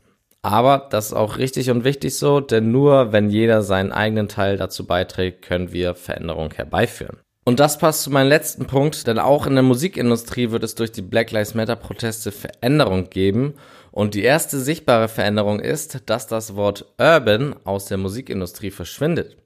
Aber 0.43 0.89
das 0.91 1.07
ist 1.07 1.13
auch 1.15 1.39
richtig 1.39 1.71
und 1.71 1.85
wichtig 1.85 2.19
so, 2.19 2.41
denn 2.41 2.73
nur 2.73 3.13
wenn 3.13 3.31
jeder 3.31 3.63
seinen 3.63 3.93
eigenen 3.93 4.29
Teil 4.29 4.59
dazu 4.59 4.87
beiträgt, 4.87 5.43
können 5.43 5.73
wir 5.73 5.95
Veränderungen 5.95 6.51
herbeiführen. 6.51 7.22
Und 7.45 7.59
das 7.59 7.79
passt 7.79 8.03
zu 8.03 8.11
meinem 8.11 8.29
letzten 8.29 8.67
Punkt, 8.67 9.07
denn 9.07 9.19
auch 9.19 9.47
in 9.47 9.55
der 9.55 9.65
Musikindustrie 9.65 10.51
wird 10.51 10.63
es 10.63 10.75
durch 10.77 10.93
die 10.93 11.03
Black 11.03 11.33
Lives 11.33 11.55
Matter 11.55 11.77
Proteste 11.77 12.31
Veränderung 12.31 13.11
geben. 13.11 13.55
Und 13.91 14.15
die 14.15 14.23
erste 14.23 14.61
sichtbare 14.61 15.09
Veränderung 15.09 15.61
ist, 15.61 16.03
dass 16.07 16.27
das 16.27 16.55
Wort 16.55 16.87
Urban 16.99 17.57
aus 17.65 17.87
der 17.87 17.99
Musikindustrie 17.99 18.71
verschwindet. 18.71 19.37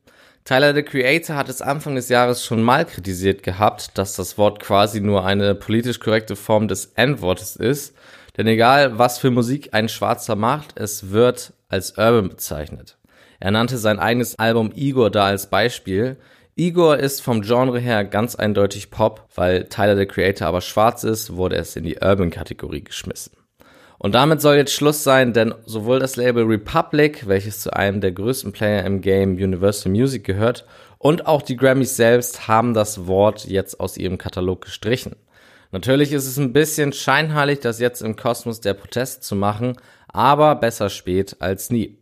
Tyler 0.45 0.75
the 0.75 0.83
Creator 0.83 1.35
hat 1.37 1.49
es 1.49 1.63
Anfang 1.63 1.97
des 1.97 2.09
Jahres 2.09 2.45
schon 2.45 2.63
mal 2.63 2.85
kritisiert 2.85 3.43
gehabt, 3.43 3.99
dass 3.99 4.15
das 4.15 4.39
Wort 4.39 4.61
quasi 4.61 5.01
nur 5.01 5.25
eine 5.25 5.55
politisch 5.55 5.99
korrekte 5.99 6.37
Form 6.37 6.69
des 6.69 6.93
N-Wortes 6.95 7.57
ist 7.57 7.95
denn 8.37 8.47
egal, 8.47 8.99
was 8.99 9.19
für 9.19 9.31
Musik 9.31 9.71
ein 9.73 9.89
Schwarzer 9.89 10.37
macht, 10.37 10.79
es 10.79 11.11
wird 11.11 11.55
als 11.69 11.93
Urban 11.97 12.29
bezeichnet. 12.29 12.99
Er 13.41 13.51
nannte 13.51 13.79
sein 13.79 13.99
eigenes 13.99 14.39
Album 14.39 14.73
Igor 14.75 15.11
da 15.11 15.27
als 15.27 15.49
Beispiel. 15.49 16.17
Igor 16.59 16.97
ist 16.97 17.21
vom 17.21 17.43
Genre 17.43 17.79
her 17.79 18.03
ganz 18.07 18.35
eindeutig 18.35 18.91
Pop, 18.91 19.29
weil 19.35 19.65
Tyler 19.65 19.95
the 19.95 20.07
Creator 20.07 20.49
aber 20.49 20.63
schwarz 20.63 21.05
ist, 21.05 21.37
wurde 21.37 21.57
es 21.57 21.77
in 21.77 21.85
die 21.85 21.99
Urban-Kategorie 22.01 22.83
geschmissen. 22.83 23.37
Und 23.99 24.15
damit 24.15 24.41
soll 24.41 24.57
jetzt 24.57 24.73
Schluss 24.73 25.05
sein, 25.05 25.35
denn 25.35 25.55
sowohl 25.67 25.99
das 25.99 26.17
Label 26.17 26.45
Republic, 26.45 27.29
welches 27.29 27.61
zu 27.61 27.75
einem 27.75 28.01
der 28.01 28.13
größten 28.13 28.53
Player 28.53 28.87
im 28.87 29.03
Game 29.03 29.35
Universal 29.35 29.93
Music 29.93 30.25
gehört, 30.25 30.65
und 30.97 31.27
auch 31.27 31.43
die 31.43 31.57
Grammys 31.57 31.95
selbst 31.95 32.49
haben 32.49 32.73
das 32.73 33.07
Wort 33.07 33.45
jetzt 33.45 33.79
aus 33.79 33.99
ihrem 33.99 34.17
Katalog 34.17 34.63
gestrichen. 34.63 35.15
Natürlich 35.73 36.13
ist 36.13 36.27
es 36.27 36.39
ein 36.39 36.55
bisschen 36.55 36.95
scheinheilig, 36.95 37.61
das 37.61 37.81
jetzt 37.81 38.01
im 38.01 38.17
Kosmos 38.17 38.63
der 38.63 38.73
Protest 38.73 39.25
zu 39.25 39.37
machen, 39.37 39.77
aber 40.09 40.55
besser 40.55 40.89
spät 40.89 41.37
als 41.41 41.69
nie. 41.69 41.99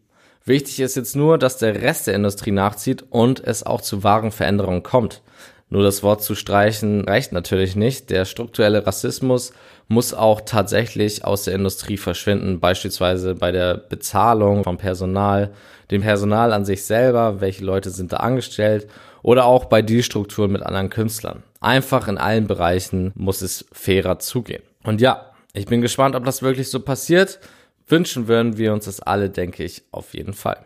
Wichtig 0.46 0.80
ist 0.80 0.94
jetzt 0.94 1.16
nur, 1.16 1.38
dass 1.38 1.56
der 1.56 1.80
Rest 1.80 2.06
der 2.06 2.14
Industrie 2.14 2.50
nachzieht 2.50 3.04
und 3.08 3.42
es 3.42 3.64
auch 3.64 3.80
zu 3.80 4.04
wahren 4.04 4.30
Veränderungen 4.30 4.82
kommt. 4.82 5.22
Nur 5.70 5.82
das 5.82 6.02
Wort 6.02 6.22
zu 6.22 6.34
streichen 6.34 7.04
reicht 7.04 7.32
natürlich 7.32 7.76
nicht. 7.76 8.10
Der 8.10 8.26
strukturelle 8.26 8.86
Rassismus 8.86 9.52
muss 9.88 10.12
auch 10.12 10.42
tatsächlich 10.42 11.24
aus 11.24 11.44
der 11.44 11.54
Industrie 11.54 11.96
verschwinden, 11.96 12.60
beispielsweise 12.60 13.34
bei 13.34 13.52
der 13.52 13.78
Bezahlung 13.78 14.64
vom 14.64 14.76
Personal, 14.76 15.50
dem 15.90 16.02
Personal 16.02 16.52
an 16.52 16.66
sich 16.66 16.84
selber, 16.84 17.40
welche 17.40 17.64
Leute 17.64 17.88
sind 17.88 18.12
da 18.12 18.18
angestellt 18.18 18.86
oder 19.22 19.46
auch 19.46 19.64
bei 19.64 19.80
Dealstrukturen 19.80 20.52
mit 20.52 20.62
anderen 20.62 20.90
Künstlern. 20.90 21.42
Einfach 21.60 22.06
in 22.06 22.18
allen 22.18 22.46
Bereichen 22.46 23.12
muss 23.14 23.40
es 23.40 23.64
fairer 23.72 24.18
zugehen. 24.18 24.62
Und 24.82 25.00
ja, 25.00 25.32
ich 25.54 25.64
bin 25.64 25.80
gespannt, 25.80 26.14
ob 26.14 26.24
das 26.26 26.42
wirklich 26.42 26.70
so 26.70 26.80
passiert. 26.80 27.40
Wünschen 27.86 28.28
würden 28.28 28.56
wir 28.56 28.72
uns 28.72 28.86
das 28.86 29.00
alle, 29.00 29.28
denke 29.28 29.62
ich, 29.62 29.82
auf 29.90 30.14
jeden 30.14 30.32
Fall. 30.32 30.64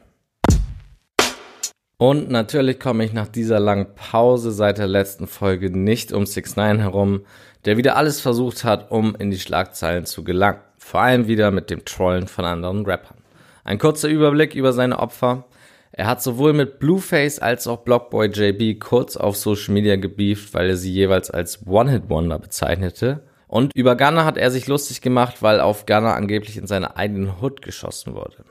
Und 2.01 2.31
natürlich 2.31 2.79
komme 2.79 3.05
ich 3.05 3.13
nach 3.13 3.27
dieser 3.27 3.59
langen 3.59 3.93
Pause 3.97 4.53
seit 4.53 4.79
der 4.79 4.87
letzten 4.87 5.27
Folge 5.27 5.77
nicht 5.77 6.13
um 6.13 6.27
6 6.27 6.55
9 6.55 6.79
herum, 6.79 7.23
der 7.65 7.77
wieder 7.77 7.97
alles 7.97 8.21
versucht 8.21 8.63
hat, 8.63 8.93
um 8.93 9.17
in 9.17 9.33
die 9.33 9.39
Schlagzeilen 9.41 10.07
zu 10.07 10.23
gelangen. 10.23 10.61
Vor 10.79 11.01
allem 11.01 11.27
wieder 11.27 11.51
mit 11.51 11.71
dem 11.71 11.85
Trollen 11.85 12.29
von 12.29 12.45
anderen 12.45 12.87
Rappern. 12.87 13.19
Ein 13.65 13.79
kurzer 13.79 14.09
Überblick 14.09 14.55
über 14.55 14.73
seine 14.73 15.01
Opfer. 15.01 15.45
Er 15.91 16.07
hat 16.07 16.23
sowohl 16.23 16.53
mit 16.53 16.79
Blueface 16.79 17.41
als 17.41 17.67
auch 17.67 17.79
Blockboy 17.79 18.29
JB 18.29 18.79
kurz 18.79 19.17
auf 19.17 19.37
Social 19.37 19.75
Media 19.75 19.97
gebieft, 19.97 20.55
weil 20.55 20.71
er 20.71 20.77
sie 20.77 20.93
jeweils 20.93 21.33
als 21.33 21.67
One-Hit-Wonder 21.67 22.39
bezeichnete. 22.39 23.25
Und 23.49 23.75
über 23.75 23.97
Gunner 23.97 24.25
hat 24.25 24.37
er 24.37 24.51
sich 24.51 24.67
lustig 24.69 25.01
gemacht, 25.01 25.43
weil 25.43 25.61
auf 25.61 25.87
Gunner 25.87 26.15
angeblich 26.15 26.57
in 26.57 26.67
seiner 26.67 26.97
eigenen 26.97 27.41
Hood 27.41 27.63
geschossen 27.63 28.15
wurde. 28.15 28.45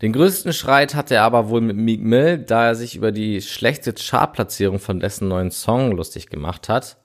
Den 0.00 0.12
größten 0.12 0.52
Schreit 0.52 0.96
hatte 0.96 1.14
er 1.14 1.22
aber 1.22 1.48
wohl 1.48 1.60
mit 1.60 1.76
Meek 1.76 2.00
Mill, 2.00 2.38
da 2.38 2.66
er 2.66 2.74
sich 2.74 2.96
über 2.96 3.12
die 3.12 3.40
schlechte 3.40 3.92
Chartplatzierung 3.92 4.80
von 4.80 4.98
dessen 4.98 5.28
neuen 5.28 5.52
Song 5.52 5.92
lustig 5.92 6.28
gemacht 6.28 6.68
hat. 6.68 6.96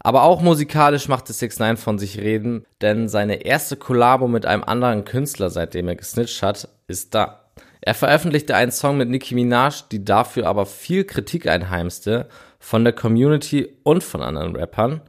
Aber 0.00 0.24
auch 0.24 0.42
musikalisch 0.42 1.08
machte 1.08 1.32
6 1.32 1.58
9 1.60 1.76
von 1.78 1.98
sich 1.98 2.18
reden, 2.18 2.66
denn 2.82 3.08
seine 3.08 3.44
erste 3.44 3.76
Kollabo 3.76 4.28
mit 4.28 4.44
einem 4.44 4.64
anderen 4.64 5.04
Künstler, 5.04 5.48
seitdem 5.48 5.88
er 5.88 5.96
gesnitcht 5.96 6.42
hat, 6.42 6.68
ist 6.88 7.14
da. 7.14 7.46
Er 7.80 7.94
veröffentlichte 7.94 8.54
einen 8.54 8.72
Song 8.72 8.98
mit 8.98 9.08
Nicki 9.08 9.34
Minaj, 9.34 9.84
die 9.90 10.04
dafür 10.04 10.46
aber 10.46 10.66
viel 10.66 11.04
Kritik 11.04 11.48
einheimste, 11.48 12.28
von 12.58 12.84
der 12.84 12.92
Community 12.92 13.78
und 13.84 14.02
von 14.02 14.22
anderen 14.22 14.56
Rappern. 14.56 15.00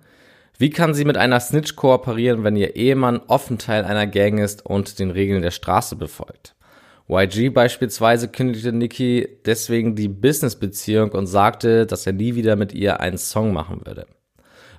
Wie 0.60 0.72
kann 0.72 0.96
sie 0.96 1.06
mit 1.06 1.18
einer 1.18 1.40
Snitch 1.40 1.76
kooperieren, 1.76 2.44
wenn 2.44 2.56
ihr 2.56 2.76
Ehemann 2.76 3.22
offen 3.28 3.60
Teil 3.60 3.86
einer 3.86 4.08
Gang 4.08 4.40
ist 4.40 4.66
und 4.66 4.98
den 4.98 5.12
Regeln 5.12 5.44
der 5.44 5.52
Straße 5.52 5.96
befolgt? 5.96 6.56
YG 7.08 7.50
beispielsweise 7.50 8.28
kündigte 8.28 8.74
Nicki 8.74 9.40
deswegen 9.46 9.96
die 9.96 10.08
Business-Beziehung 10.08 11.12
und 11.12 11.28
sagte, 11.28 11.86
dass 11.86 12.08
er 12.08 12.14
nie 12.14 12.34
wieder 12.34 12.56
mit 12.56 12.74
ihr 12.74 13.00
einen 13.00 13.20
Song 13.20 13.54
machen 13.54 13.86
würde. 13.86 14.08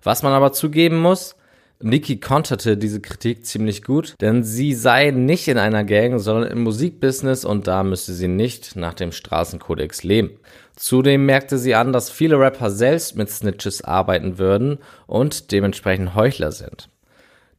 Was 0.02 0.24
man 0.24 0.32
aber 0.32 0.52
zugeben 0.52 1.00
muss, 1.00 1.36
Nicki 1.80 2.18
konterte 2.18 2.76
diese 2.76 3.00
Kritik 3.00 3.46
ziemlich 3.46 3.84
gut, 3.84 4.14
denn 4.20 4.42
sie 4.42 4.74
sei 4.74 5.12
nicht 5.12 5.46
in 5.46 5.58
einer 5.58 5.84
Gang, 5.84 6.18
sondern 6.18 6.50
im 6.50 6.64
Musikbusiness 6.64 7.44
und 7.44 7.68
da 7.68 7.84
müsste 7.84 8.14
sie 8.14 8.26
nicht 8.26 8.74
nach 8.74 8.94
dem 8.94 9.12
Straßenkodex 9.12 10.02
leben. 10.02 10.40
Zudem 10.74 11.24
merkte 11.24 11.56
sie 11.56 11.76
an, 11.76 11.92
dass 11.92 12.10
viele 12.10 12.38
Rapper 12.40 12.72
selbst 12.72 13.16
mit 13.16 13.30
Snitches 13.30 13.84
arbeiten 13.84 14.38
würden 14.38 14.78
und 15.06 15.52
dementsprechend 15.52 16.16
Heuchler 16.16 16.50
sind. 16.50 16.88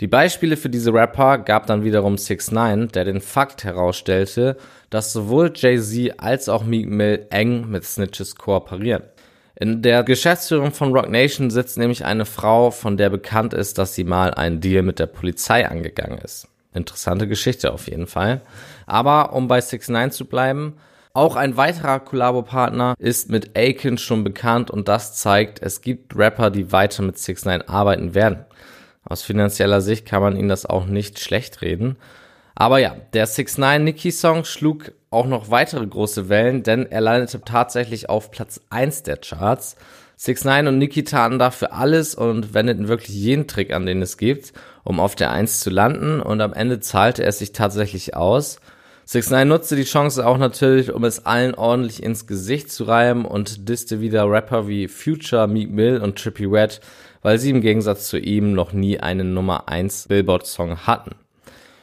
Die 0.01 0.07
Beispiele 0.07 0.57
für 0.57 0.69
diese 0.69 0.93
Rapper 0.93 1.37
gab 1.37 1.67
dann 1.67 1.85
wiederum 1.85 2.17
6 2.17 2.51
9 2.51 2.89
der 2.89 3.05
den 3.05 3.21
Fakt 3.21 3.63
herausstellte, 3.63 4.57
dass 4.89 5.13
sowohl 5.13 5.53
Jay-Z 5.55 6.19
als 6.19 6.49
auch 6.49 6.65
Meek 6.65 6.87
Mill 6.87 7.25
eng 7.29 7.69
mit 7.69 7.85
Snitches 7.85 8.35
kooperieren. 8.35 9.03
In 9.61 9.81
der 9.81 10.03
Geschäftsführung 10.03 10.71
von 10.71 10.93
Rock 10.93 11.09
Nation 11.09 11.49
sitzt 11.49 11.77
nämlich 11.77 12.05
eine 12.05 12.25
Frau, 12.25 12.71
von 12.71 12.95
der 12.95 13.09
bekannt 13.09 13.53
ist, 13.53 13.77
dass 13.77 13.93
sie 13.93 14.05
mal 14.05 14.33
einen 14.33 14.61
Deal 14.61 14.83
mit 14.83 14.99
der 14.99 15.07
Polizei 15.07 15.67
angegangen 15.67 16.17
ist. 16.19 16.47
Interessante 16.73 17.27
Geschichte 17.27 17.73
auf 17.73 17.89
jeden 17.89 18.07
Fall. 18.07 18.39
Aber 18.85 19.33
um 19.33 19.49
bei 19.49 19.59
6 19.59 19.89
9 19.89 20.11
zu 20.11 20.23
bleiben, 20.23 20.77
auch 21.11 21.35
ein 21.35 21.57
weiterer 21.57 21.99
Kollabo-Partner 21.99 22.95
ist 22.99 23.29
mit 23.29 23.57
Aiken 23.57 23.97
schon 23.97 24.23
bekannt 24.23 24.71
und 24.71 24.87
das 24.87 25.17
zeigt, 25.17 25.61
es 25.61 25.81
gibt 25.81 26.15
Rapper, 26.15 26.51
die 26.51 26.71
weiter 26.71 27.03
mit 27.03 27.17
6 27.17 27.43
9 27.43 27.61
arbeiten 27.63 28.13
werden. 28.15 28.45
Aus 29.03 29.23
finanzieller 29.23 29.81
Sicht 29.81 30.05
kann 30.05 30.21
man 30.21 30.37
ihnen 30.37 30.47
das 30.47 30.65
auch 30.65 30.85
nicht 30.85 31.19
schlecht 31.19 31.61
reden. 31.61 31.97
Aber 32.59 32.79
ja, 32.79 32.93
der 33.13 33.25
6 33.25 33.57
9 33.57 33.85
Nicki 33.85 34.11
Song 34.11 34.43
schlug 34.43 34.91
auch 35.11 35.25
noch 35.25 35.49
weitere 35.49 35.87
große 35.87 36.27
Wellen, 36.27 36.61
denn 36.61 36.85
er 36.91 36.99
landete 36.99 37.39
tatsächlich 37.39 38.09
auf 38.09 38.31
Platz 38.31 38.59
1 38.69 39.03
der 39.03 39.15
Charts. 39.15 39.77
6 40.17 40.43
9 40.43 40.67
und 40.67 40.77
Nicki 40.77 41.05
taten 41.05 41.39
dafür 41.39 41.71
alles 41.71 42.15
und 42.15 42.53
wendeten 42.53 42.89
wirklich 42.89 43.15
jeden 43.15 43.47
Trick 43.47 43.73
an, 43.73 43.85
den 43.85 44.01
es 44.01 44.17
gibt, 44.17 44.51
um 44.83 44.99
auf 44.99 45.15
der 45.15 45.31
1 45.31 45.61
zu 45.61 45.69
landen 45.69 46.19
und 46.19 46.41
am 46.41 46.51
Ende 46.51 46.81
zahlte 46.81 47.23
es 47.23 47.39
sich 47.39 47.53
tatsächlich 47.53 48.17
aus. 48.17 48.59
6 49.05 49.29
9 49.29 49.47
nutzte 49.47 49.77
die 49.77 49.85
Chance 49.85 50.27
auch 50.27 50.37
natürlich, 50.37 50.91
um 50.91 51.05
es 51.05 51.25
allen 51.25 51.55
ordentlich 51.55 52.03
ins 52.03 52.27
Gesicht 52.27 52.73
zu 52.73 52.83
reiben 52.83 53.23
und 53.23 53.69
disste 53.69 54.01
wieder 54.01 54.29
Rapper 54.29 54.67
wie 54.67 54.89
Future, 54.89 55.47
Meek 55.47 55.71
Mill 55.71 56.01
und 56.01 56.19
Trippy 56.19 56.43
Red, 56.43 56.81
weil 57.21 57.39
sie 57.39 57.51
im 57.51 57.61
Gegensatz 57.61 58.09
zu 58.09 58.19
ihm 58.19 58.51
noch 58.51 58.73
nie 58.73 58.99
einen 58.99 59.33
Nummer 59.33 59.69
1 59.69 60.09
Billboard-Song 60.09 60.85
hatten. 60.85 61.15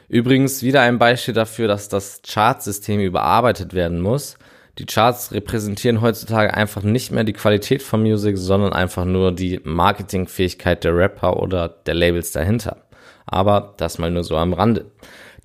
Übrigens 0.09 0.63
wieder 0.63 0.83
ein 0.83 0.99
Beispiel 0.99 1.35
dafür, 1.35 1.69
dass 1.69 1.89
das 1.89 2.23
Chartsystem 2.23 3.01
überarbeitet 3.01 3.75
werden 3.75 4.01
muss. 4.01 4.37
Die 4.79 4.87
Charts 4.87 5.33
repräsentieren 5.33 6.03
heutzutage 6.03 6.53
einfach 6.53 6.83
nicht 6.83 7.11
mehr 7.11 7.25
die 7.25 7.33
Qualität 7.33 7.83
von 7.83 8.03
Musik, 8.03 8.37
sondern 8.37 8.73
einfach 8.73 9.05
nur 9.05 9.33
die 9.33 9.61
Marketingfähigkeit 9.65 10.85
der 10.85 10.97
Rapper 10.97 11.43
oder 11.43 11.69
der 11.69 11.95
Labels 11.95 12.33
dahinter. 12.33 12.85
Aber 13.25 13.75
das 13.79 13.99
mal 13.99 14.11
nur 14.11 14.23
so 14.23 14.37
am 14.37 14.53
Rande. 14.53 14.93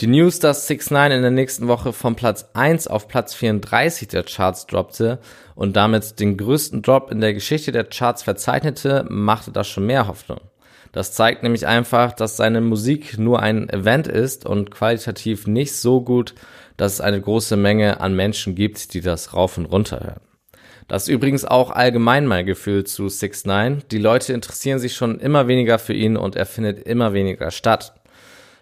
Die 0.01 0.07
News, 0.07 0.39
dass 0.39 0.67
6 0.67 0.91
9 0.91 1.11
in 1.11 1.21
der 1.21 1.31
nächsten 1.31 1.67
Woche 1.67 1.93
von 1.93 2.15
Platz 2.15 2.49
1 2.53 2.87
auf 2.87 3.07
Platz 3.07 3.33
34 3.33 4.07
der 4.07 4.23
Charts 4.23 4.67
droppte 4.67 5.19
und 5.55 5.75
damit 5.75 6.19
den 6.19 6.37
größten 6.37 6.81
Drop 6.81 7.11
in 7.11 7.21
der 7.21 7.33
Geschichte 7.33 7.71
der 7.71 7.85
Charts 7.85 8.23
verzeichnete, 8.23 9.05
machte 9.09 9.51
das 9.51 9.67
schon 9.67 9.85
mehr 9.85 10.07
Hoffnung. 10.07 10.39
Das 10.91 11.13
zeigt 11.13 11.43
nämlich 11.43 11.67
einfach, 11.67 12.11
dass 12.11 12.37
seine 12.37 12.61
Musik 12.61 13.17
nur 13.17 13.41
ein 13.41 13.69
Event 13.69 14.07
ist 14.07 14.45
und 14.45 14.71
qualitativ 14.71 15.47
nicht 15.47 15.75
so 15.75 16.01
gut, 16.01 16.35
dass 16.75 16.93
es 16.93 17.01
eine 17.01 17.21
große 17.21 17.55
Menge 17.55 18.01
an 18.01 18.15
Menschen 18.15 18.55
gibt, 18.55 18.93
die 18.93 19.01
das 19.01 19.33
rauf 19.33 19.57
und 19.57 19.65
runter 19.65 20.01
hören. 20.01 20.21
Das 20.87 21.03
ist 21.03 21.09
übrigens 21.09 21.45
auch 21.45 21.71
allgemein 21.71 22.27
mein 22.27 22.45
Gefühl 22.45 22.83
zu 22.83 23.07
6 23.07 23.45
9 23.45 23.83
Die 23.91 23.97
Leute 23.97 24.33
interessieren 24.33 24.79
sich 24.79 24.93
schon 24.93 25.19
immer 25.19 25.47
weniger 25.47 25.79
für 25.79 25.93
ihn 25.93 26.17
und 26.17 26.35
er 26.35 26.45
findet 26.45 26.85
immer 26.85 27.13
weniger 27.13 27.51
statt. 27.51 27.93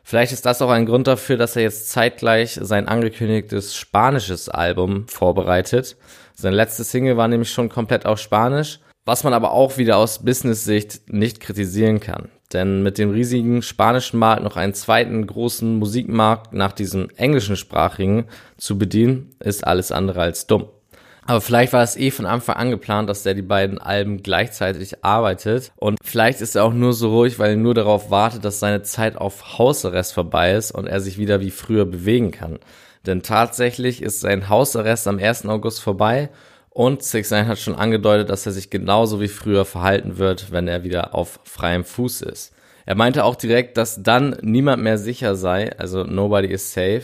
Vielleicht 0.03 0.31
ist 0.31 0.45
das 0.45 0.61
auch 0.61 0.69
ein 0.69 0.85
Grund 0.85 1.07
dafür, 1.07 1.37
dass 1.37 1.55
er 1.55 1.63
jetzt 1.63 1.89
zeitgleich 1.89 2.59
sein 2.61 2.87
angekündigtes 2.87 3.75
spanisches 3.75 4.49
Album 4.49 5.07
vorbereitet. 5.07 5.97
Sein 6.35 6.53
letztes 6.53 6.91
Single 6.91 7.17
war 7.17 7.27
nämlich 7.27 7.51
schon 7.51 7.69
komplett 7.69 8.05
auf 8.05 8.19
Spanisch 8.19 8.79
was 9.05 9.23
man 9.23 9.33
aber 9.33 9.51
auch 9.51 9.77
wieder 9.77 9.97
aus 9.97 10.23
Business-Sicht 10.23 11.11
nicht 11.11 11.39
kritisieren 11.39 11.99
kann. 11.99 12.29
Denn 12.53 12.81
mit 12.81 12.97
dem 12.97 13.11
riesigen 13.11 13.61
spanischen 13.61 14.19
Markt 14.19 14.43
noch 14.43 14.57
einen 14.57 14.73
zweiten 14.73 15.25
großen 15.27 15.77
Musikmarkt 15.77 16.53
nach 16.53 16.71
diesem 16.71 17.09
englischen 17.15 17.55
Sprachigen 17.55 18.25
zu 18.57 18.77
bedienen, 18.77 19.35
ist 19.39 19.65
alles 19.65 19.91
andere 19.91 20.21
als 20.21 20.47
dumm. 20.47 20.67
Aber 21.29 21.41
vielleicht 21.41 21.73
war 21.73 21.83
es 21.83 21.95
eh 21.95 22.09
von 22.09 22.25
Anfang 22.25 22.55
an 22.55 22.71
geplant, 22.71 23.07
dass 23.07 23.21
der 23.21 23.35
die 23.35 23.43
beiden 23.43 23.77
Alben 23.77 24.23
gleichzeitig 24.23 25.05
arbeitet. 25.05 25.71
Und 25.75 25.99
vielleicht 26.03 26.41
ist 26.41 26.55
er 26.55 26.63
auch 26.63 26.73
nur 26.73 26.93
so 26.93 27.15
ruhig, 27.15 27.37
weil 27.37 27.51
er 27.51 27.55
nur 27.55 27.75
darauf 27.75 28.09
wartet, 28.09 28.43
dass 28.45 28.59
seine 28.59 28.81
Zeit 28.81 29.15
auf 29.15 29.59
Hausarrest 29.59 30.11
vorbei 30.11 30.53
ist 30.53 30.71
und 30.71 30.87
er 30.87 30.99
sich 30.99 31.19
wieder 31.19 31.39
wie 31.39 31.51
früher 31.51 31.85
bewegen 31.85 32.31
kann. 32.31 32.57
Denn 33.05 33.21
tatsächlich 33.21 34.01
ist 34.01 34.21
sein 34.21 34.49
Hausarrest 34.49 35.07
am 35.07 35.19
1. 35.19 35.45
August 35.45 35.81
vorbei 35.81 36.29
und 36.79 37.03
6 37.03 37.31
9 37.31 37.47
hat 37.47 37.59
schon 37.59 37.75
angedeutet, 37.75 38.29
dass 38.29 38.45
er 38.45 38.53
sich 38.53 38.69
genauso 38.69 39.19
wie 39.19 39.27
früher 39.27 39.65
verhalten 39.65 40.17
wird, 40.17 40.53
wenn 40.53 40.69
er 40.69 40.85
wieder 40.85 41.13
auf 41.13 41.41
freiem 41.43 41.83
Fuß 41.83 42.21
ist. 42.21 42.53
Er 42.85 42.95
meinte 42.95 43.25
auch 43.25 43.35
direkt, 43.35 43.75
dass 43.75 44.01
dann 44.01 44.37
niemand 44.41 44.81
mehr 44.81 44.97
sicher 44.97 45.35
sei, 45.35 45.77
also 45.77 46.05
nobody 46.05 46.47
is 46.47 46.71
safe. 46.71 47.03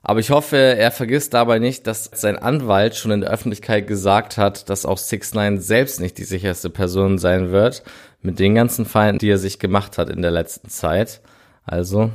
Aber 0.00 0.20
ich 0.20 0.30
hoffe, 0.30 0.56
er 0.56 0.92
vergisst 0.92 1.34
dabei 1.34 1.58
nicht, 1.58 1.88
dass 1.88 2.08
sein 2.14 2.38
Anwalt 2.38 2.94
schon 2.94 3.10
in 3.10 3.22
der 3.22 3.32
Öffentlichkeit 3.32 3.88
gesagt 3.88 4.36
hat, 4.38 4.70
dass 4.70 4.86
auch 4.86 4.96
6 4.96 5.34
9 5.34 5.58
selbst 5.58 5.98
nicht 5.98 6.18
die 6.18 6.22
sicherste 6.22 6.70
Person 6.70 7.18
sein 7.18 7.50
wird, 7.50 7.82
mit 8.22 8.38
den 8.38 8.54
ganzen 8.54 8.86
Feinden, 8.86 9.18
die 9.18 9.30
er 9.30 9.38
sich 9.38 9.58
gemacht 9.58 9.98
hat 9.98 10.08
in 10.08 10.22
der 10.22 10.30
letzten 10.30 10.68
Zeit. 10.68 11.20
Also 11.64 12.12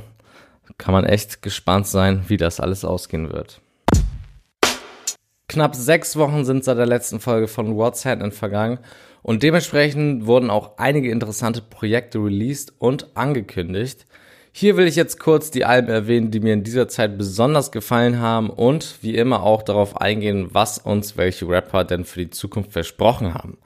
kann 0.78 0.94
man 0.94 1.04
echt 1.04 1.42
gespannt 1.42 1.86
sein, 1.86 2.24
wie 2.28 2.38
das 2.38 2.58
alles 2.58 2.86
ausgehen 2.86 3.30
wird. 3.30 3.61
Knapp 5.52 5.74
sechs 5.74 6.16
Wochen 6.16 6.46
sind 6.46 6.64
seit 6.64 6.78
der 6.78 6.86
letzten 6.86 7.20
Folge 7.20 7.46
von 7.46 7.76
What's 7.76 8.06
Happening 8.06 8.32
vergangen 8.32 8.78
und 9.20 9.42
dementsprechend 9.42 10.24
wurden 10.24 10.48
auch 10.48 10.78
einige 10.78 11.10
interessante 11.10 11.60
Projekte 11.60 12.20
released 12.20 12.72
und 12.78 13.14
angekündigt. 13.18 14.06
Hier 14.50 14.78
will 14.78 14.86
ich 14.86 14.96
jetzt 14.96 15.20
kurz 15.20 15.50
die 15.50 15.66
Alben 15.66 15.90
erwähnen, 15.90 16.30
die 16.30 16.40
mir 16.40 16.54
in 16.54 16.64
dieser 16.64 16.88
Zeit 16.88 17.18
besonders 17.18 17.70
gefallen 17.70 18.18
haben 18.18 18.48
und 18.48 18.96
wie 19.02 19.14
immer 19.14 19.42
auch 19.42 19.60
darauf 19.60 20.00
eingehen, 20.00 20.48
was 20.52 20.78
uns 20.78 21.18
welche 21.18 21.46
Rapper 21.46 21.84
denn 21.84 22.06
für 22.06 22.20
die 22.20 22.30
Zukunft 22.30 22.72
versprochen 22.72 23.34
haben. 23.34 23.58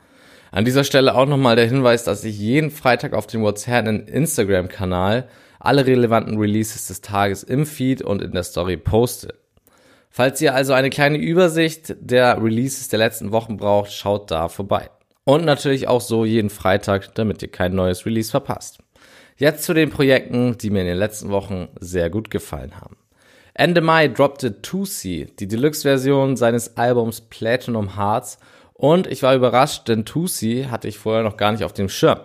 An 0.50 0.64
dieser 0.64 0.82
Stelle 0.82 1.14
auch 1.14 1.26
nochmal 1.26 1.54
der 1.54 1.68
Hinweis, 1.68 2.02
dass 2.02 2.24
ich 2.24 2.36
jeden 2.36 2.72
Freitag 2.72 3.12
auf 3.12 3.28
dem 3.28 3.42
What's 3.42 3.68
Happening 3.68 4.08
Instagram-Kanal 4.08 5.28
alle 5.60 5.86
relevanten 5.86 6.36
Releases 6.36 6.88
des 6.88 7.00
Tages 7.00 7.44
im 7.44 7.64
Feed 7.64 8.02
und 8.02 8.22
in 8.22 8.32
der 8.32 8.42
Story 8.42 8.76
poste. 8.76 9.34
Falls 10.16 10.40
ihr 10.40 10.54
also 10.54 10.72
eine 10.72 10.88
kleine 10.88 11.18
Übersicht 11.18 11.94
der 12.00 12.42
Releases 12.42 12.88
der 12.88 13.00
letzten 13.00 13.32
Wochen 13.32 13.58
braucht, 13.58 13.92
schaut 13.92 14.30
da 14.30 14.48
vorbei. 14.48 14.88
Und 15.24 15.44
natürlich 15.44 15.88
auch 15.88 16.00
so 16.00 16.24
jeden 16.24 16.48
Freitag, 16.48 17.14
damit 17.16 17.42
ihr 17.42 17.50
kein 17.50 17.74
neues 17.74 18.06
Release 18.06 18.30
verpasst. 18.30 18.78
Jetzt 19.36 19.64
zu 19.64 19.74
den 19.74 19.90
Projekten, 19.90 20.56
die 20.56 20.70
mir 20.70 20.80
in 20.80 20.86
den 20.86 20.96
letzten 20.96 21.28
Wochen 21.28 21.68
sehr 21.80 22.08
gut 22.08 22.30
gefallen 22.30 22.80
haben. 22.80 22.96
Ende 23.52 23.82
Mai 23.82 24.08
droppte 24.08 24.62
Tusi, 24.62 25.26
die 25.38 25.48
Deluxe-Version 25.48 26.38
seines 26.38 26.78
Albums 26.78 27.20
Platinum 27.20 27.94
Hearts 27.98 28.38
und 28.72 29.06
ich 29.08 29.22
war 29.22 29.34
überrascht, 29.34 29.86
denn 29.86 30.06
Tusi 30.06 30.68
hatte 30.70 30.88
ich 30.88 30.96
vorher 30.96 31.24
noch 31.24 31.36
gar 31.36 31.52
nicht 31.52 31.62
auf 31.62 31.74
dem 31.74 31.90
Schirm. 31.90 32.20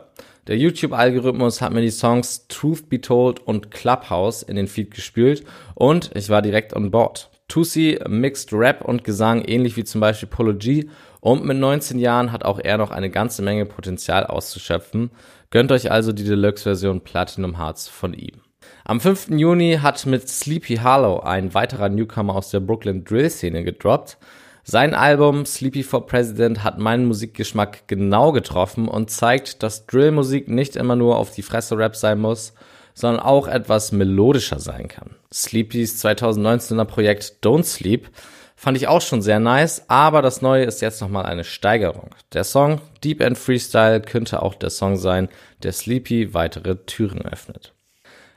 Der 0.47 0.57
YouTube-Algorithmus 0.57 1.59
hat 1.59 1.73
mir 1.73 1.81
die 1.81 1.91
Songs 1.91 2.47
Truth 2.47 2.87
Be 2.87 3.01
Told 3.01 3.41
und 3.41 3.69
Clubhouse 3.69 4.43
in 4.43 4.55
den 4.55 4.67
Feed 4.67 4.91
gespült 4.91 5.43
und 5.75 6.11
ich 6.15 6.29
war 6.29 6.41
direkt 6.41 6.73
on 6.73 6.89
board. 6.89 7.30
Tusi 7.51 7.99
Mixed 8.07 8.53
Rap 8.53 8.85
und 8.85 9.03
Gesang, 9.03 9.41
ähnlich 9.41 9.75
wie 9.75 9.83
zum 9.83 9.99
Beispiel 9.99 10.29
Polo 10.29 10.55
G. 10.55 10.85
Und 11.19 11.43
mit 11.43 11.57
19 11.57 11.99
Jahren 11.99 12.31
hat 12.31 12.45
auch 12.45 12.59
er 12.59 12.77
noch 12.77 12.91
eine 12.91 13.09
ganze 13.09 13.41
Menge 13.41 13.65
Potenzial 13.65 14.25
auszuschöpfen. 14.25 15.11
Gönnt 15.49 15.73
euch 15.73 15.91
also 15.91 16.13
die 16.13 16.23
Deluxe-Version 16.23 17.01
Platinum 17.01 17.57
Hearts 17.57 17.89
von 17.89 18.13
ihm. 18.13 18.39
Am 18.85 19.01
5. 19.01 19.31
Juni 19.31 19.79
hat 19.81 20.05
mit 20.05 20.29
Sleepy 20.29 20.77
Hollow 20.77 21.19
ein 21.19 21.53
weiterer 21.53 21.89
Newcomer 21.89 22.35
aus 22.35 22.51
der 22.51 22.61
Brooklyn 22.61 23.03
Drill-Szene 23.03 23.65
gedroppt. 23.65 24.17
Sein 24.63 24.93
Album 24.93 25.45
Sleepy 25.45 25.83
for 25.83 26.05
President 26.05 26.63
hat 26.63 26.79
meinen 26.79 27.05
Musikgeschmack 27.05 27.85
genau 27.87 28.31
getroffen 28.31 28.87
und 28.87 29.11
zeigt, 29.11 29.61
dass 29.61 29.87
Drillmusik 29.87 30.47
nicht 30.47 30.77
immer 30.77 30.95
nur 30.95 31.17
auf 31.17 31.31
die 31.31 31.41
Fresse 31.41 31.77
Rap 31.77 31.97
sein 31.97 32.19
muss, 32.21 32.53
sondern 32.93 33.21
auch 33.21 33.47
etwas 33.47 33.91
melodischer 33.91 34.59
sein 34.59 34.87
kann. 34.87 35.15
Sleepys 35.33 36.03
2019er 36.03 36.85
Projekt 36.85 37.37
Don't 37.43 37.63
Sleep 37.63 38.09
fand 38.55 38.77
ich 38.77 38.87
auch 38.87 39.01
schon 39.01 39.21
sehr 39.21 39.39
nice, 39.39 39.85
aber 39.87 40.21
das 40.21 40.41
neue 40.41 40.65
ist 40.65 40.81
jetzt 40.81 41.01
nochmal 41.01 41.25
eine 41.25 41.43
Steigerung. 41.43 42.11
Der 42.33 42.43
Song 42.43 42.79
Deep 43.03 43.21
End 43.21 43.37
Freestyle 43.37 44.01
könnte 44.01 44.43
auch 44.43 44.53
der 44.53 44.69
Song 44.69 44.97
sein, 44.97 45.29
der 45.63 45.71
Sleepy 45.71 46.33
weitere 46.33 46.75
Türen 46.85 47.21
öffnet. 47.23 47.73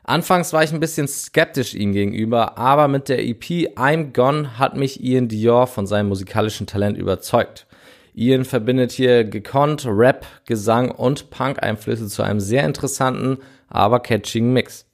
Anfangs 0.02 0.52
war 0.52 0.62
ich 0.62 0.72
ein 0.72 0.80
bisschen 0.80 1.08
skeptisch 1.08 1.74
ihm 1.74 1.92
gegenüber, 1.92 2.58
aber 2.58 2.88
mit 2.88 3.08
der 3.08 3.22
EP 3.22 3.44
I'm 3.76 4.12
Gone 4.12 4.58
hat 4.58 4.76
mich 4.76 5.02
Ian 5.02 5.28
Dior 5.28 5.66
von 5.66 5.86
seinem 5.86 6.08
musikalischen 6.08 6.66
Talent 6.66 6.98
überzeugt. 6.98 7.66
Ian 8.14 8.44
verbindet 8.44 8.92
hier 8.92 9.24
gekonnt 9.24 9.86
Rap, 9.86 10.26
Gesang 10.46 10.90
und 10.90 11.30
Punk-Einflüsse 11.30 12.06
zu 12.06 12.22
einem 12.22 12.38
sehr 12.38 12.64
interessanten, 12.64 13.38
aber 13.74 14.00
catchigen 14.00 14.52
Mix. 14.52 14.86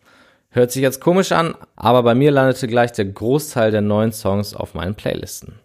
Hört 0.50 0.72
sich 0.72 0.82
jetzt 0.82 1.00
komisch 1.00 1.32
an, 1.32 1.54
aber 1.76 2.02
bei 2.02 2.14
mir 2.14 2.32
landete 2.32 2.66
gleich 2.66 2.92
der 2.92 3.04
Großteil 3.04 3.70
der 3.70 3.82
neuen 3.82 4.12
Songs 4.12 4.54
auf 4.54 4.74
meinen 4.74 4.96
Playlisten. 4.96 5.60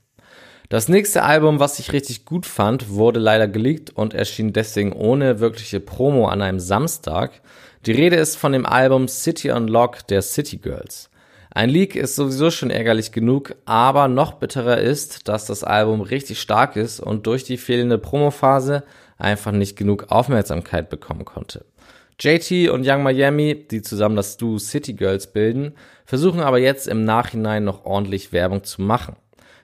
Das 0.69 0.89
nächste 0.89 1.23
Album, 1.23 1.59
was 1.59 1.79
ich 1.79 1.93
richtig 1.93 2.25
gut 2.25 2.45
fand, 2.45 2.89
wurde 2.89 3.19
leider 3.19 3.47
geleakt 3.47 3.91
und 3.91 4.13
erschien 4.13 4.51
deswegen 4.51 4.93
ohne 4.93 5.39
wirkliche 5.39 5.79
Promo 5.79 6.27
an 6.27 6.41
einem 6.41 6.59
Samstag. 6.59 7.41
Die 7.85 7.91
Rede 7.91 8.15
ist 8.15 8.35
von 8.35 8.51
dem 8.51 8.65
Album 8.65 9.07
City 9.07 9.51
on 9.51 9.67
Lock 9.67 10.07
der 10.07 10.21
City 10.21 10.57
Girls. 10.57 11.09
Ein 11.51 11.69
Leak 11.69 11.95
ist 11.95 12.15
sowieso 12.15 12.51
schon 12.51 12.69
ärgerlich 12.69 13.11
genug, 13.11 13.55
aber 13.65 14.07
noch 14.07 14.33
bitterer 14.33 14.79
ist, 14.79 15.29
dass 15.29 15.45
das 15.45 15.63
Album 15.63 16.01
richtig 16.01 16.41
stark 16.41 16.75
ist 16.75 16.99
und 16.99 17.27
durch 17.27 17.43
die 17.43 17.57
fehlende 17.57 17.97
Promophase 17.97 18.83
einfach 19.17 19.51
nicht 19.51 19.77
genug 19.77 20.07
Aufmerksamkeit 20.09 20.89
bekommen 20.89 21.25
konnte. 21.25 21.63
JT 22.19 22.69
und 22.69 22.87
Young 22.87 23.03
Miami, 23.03 23.67
die 23.69 23.81
zusammen 23.81 24.15
das 24.15 24.37
Duo 24.37 24.57
City 24.57 24.93
Girls 24.93 25.27
bilden, 25.27 25.73
versuchen 26.05 26.39
aber 26.39 26.59
jetzt 26.59 26.87
im 26.87 27.03
Nachhinein 27.03 27.63
noch 27.63 27.85
ordentlich 27.85 28.31
Werbung 28.31 28.63
zu 28.63 28.81
machen. 28.81 29.15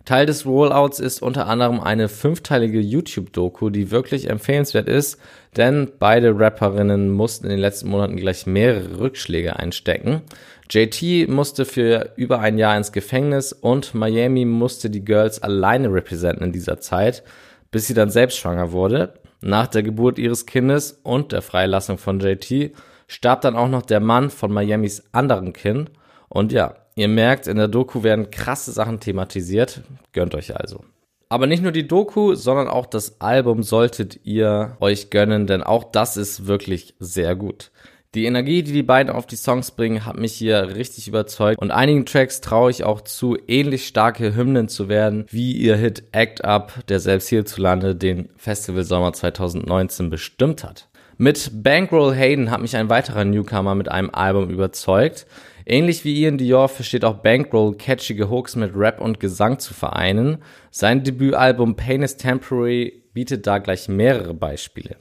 Teil 0.05 0.25
des 0.25 0.45
Rollouts 0.45 0.99
ist 0.99 1.21
unter 1.21 1.47
anderem 1.47 1.79
eine 1.79 2.09
fünfteilige 2.09 2.79
YouTube-Doku, 2.79 3.69
die 3.69 3.91
wirklich 3.91 4.29
empfehlenswert 4.29 4.89
ist, 4.89 5.19
denn 5.55 5.91
beide 5.99 6.37
Rapperinnen 6.37 7.09
mussten 7.11 7.45
in 7.45 7.51
den 7.51 7.59
letzten 7.59 7.89
Monaten 7.89 8.17
gleich 8.17 8.47
mehrere 8.47 8.99
Rückschläge 8.99 9.57
einstecken. 9.57 10.23
JT 10.71 11.29
musste 11.29 11.65
für 11.65 12.13
über 12.15 12.39
ein 12.39 12.57
Jahr 12.57 12.75
ins 12.75 12.91
Gefängnis 12.91 13.53
und 13.53 13.93
Miami 13.93 14.45
musste 14.45 14.89
die 14.89 15.05
Girls 15.05 15.43
alleine 15.43 15.93
representen 15.93 16.45
in 16.45 16.51
dieser 16.51 16.79
Zeit, 16.79 17.23
bis 17.69 17.87
sie 17.87 17.93
dann 17.93 18.09
selbst 18.09 18.37
schwanger 18.37 18.71
wurde. 18.71 19.13
Nach 19.41 19.67
der 19.67 19.83
Geburt 19.83 20.19
ihres 20.19 20.45
Kindes 20.45 20.99
und 21.03 21.31
der 21.31 21.41
Freilassung 21.41 21.97
von 21.97 22.19
JT 22.19 22.73
starb 23.07 23.41
dann 23.41 23.55
auch 23.55 23.67
noch 23.67 23.81
der 23.81 23.99
Mann 23.99 24.29
von 24.29 24.53
Miamis 24.53 25.03
anderen 25.11 25.53
Kind. 25.53 25.91
Und 26.29 26.51
ja, 26.51 26.75
Ihr 26.95 27.07
merkt, 27.07 27.47
in 27.47 27.57
der 27.57 27.67
Doku 27.67 28.03
werden 28.03 28.31
krasse 28.31 28.71
Sachen 28.71 28.99
thematisiert. 28.99 29.81
Gönnt 30.11 30.35
euch 30.35 30.55
also. 30.55 30.83
Aber 31.29 31.47
nicht 31.47 31.63
nur 31.63 31.71
die 31.71 31.87
Doku, 31.87 32.35
sondern 32.35 32.67
auch 32.67 32.85
das 32.85 33.21
Album 33.21 33.63
solltet 33.63 34.19
ihr 34.25 34.75
euch 34.81 35.09
gönnen, 35.09 35.47
denn 35.47 35.63
auch 35.63 35.85
das 35.85 36.17
ist 36.17 36.47
wirklich 36.47 36.95
sehr 36.99 37.35
gut. 37.35 37.71
Die 38.13 38.25
Energie, 38.25 38.61
die 38.61 38.73
die 38.73 38.83
beiden 38.83 39.09
auf 39.09 39.25
die 39.25 39.37
Songs 39.37 39.71
bringen, 39.71 40.05
hat 40.05 40.17
mich 40.17 40.33
hier 40.33 40.75
richtig 40.75 41.07
überzeugt 41.07 41.61
und 41.61 41.71
einigen 41.71 42.05
Tracks 42.05 42.41
traue 42.41 42.69
ich 42.69 42.83
auch 42.83 42.99
zu, 42.99 43.37
ähnlich 43.47 43.87
starke 43.87 44.35
Hymnen 44.35 44.67
zu 44.67 44.89
werden, 44.89 45.23
wie 45.29 45.53
ihr 45.53 45.77
Hit 45.77 46.03
Act 46.11 46.43
Up, 46.43 46.73
der 46.89 46.99
selbst 46.99 47.29
hierzulande 47.29 47.95
den 47.95 48.27
Festival 48.35 48.83
Sommer 48.83 49.13
2019 49.13 50.09
bestimmt 50.09 50.65
hat. 50.65 50.89
Mit 51.17 51.63
Bankroll 51.63 52.13
Hayden 52.13 52.51
hat 52.51 52.59
mich 52.59 52.75
ein 52.75 52.89
weiterer 52.89 53.23
Newcomer 53.23 53.75
mit 53.75 53.89
einem 53.89 54.09
Album 54.09 54.49
überzeugt. 54.49 55.25
Ähnlich 55.65 56.03
wie 56.03 56.19
Ian 56.21 56.37
Dior 56.37 56.67
versteht 56.67 57.05
auch 57.05 57.19
Bankroll 57.19 57.77
catchige 57.77 58.29
Hooks 58.29 58.57
mit 58.57 58.75
Rap 58.75 58.99
und 58.99 59.21
Gesang 59.21 59.59
zu 59.59 59.73
vereinen. 59.73 60.39
Sein 60.69 61.05
Debütalbum 61.05 61.77
Pain 61.77 62.01
is 62.01 62.17
Temporary 62.17 63.03
bietet 63.13 63.47
da 63.47 63.59
gleich 63.59 63.87
mehrere 63.87 64.33
Beispiele. 64.33 64.97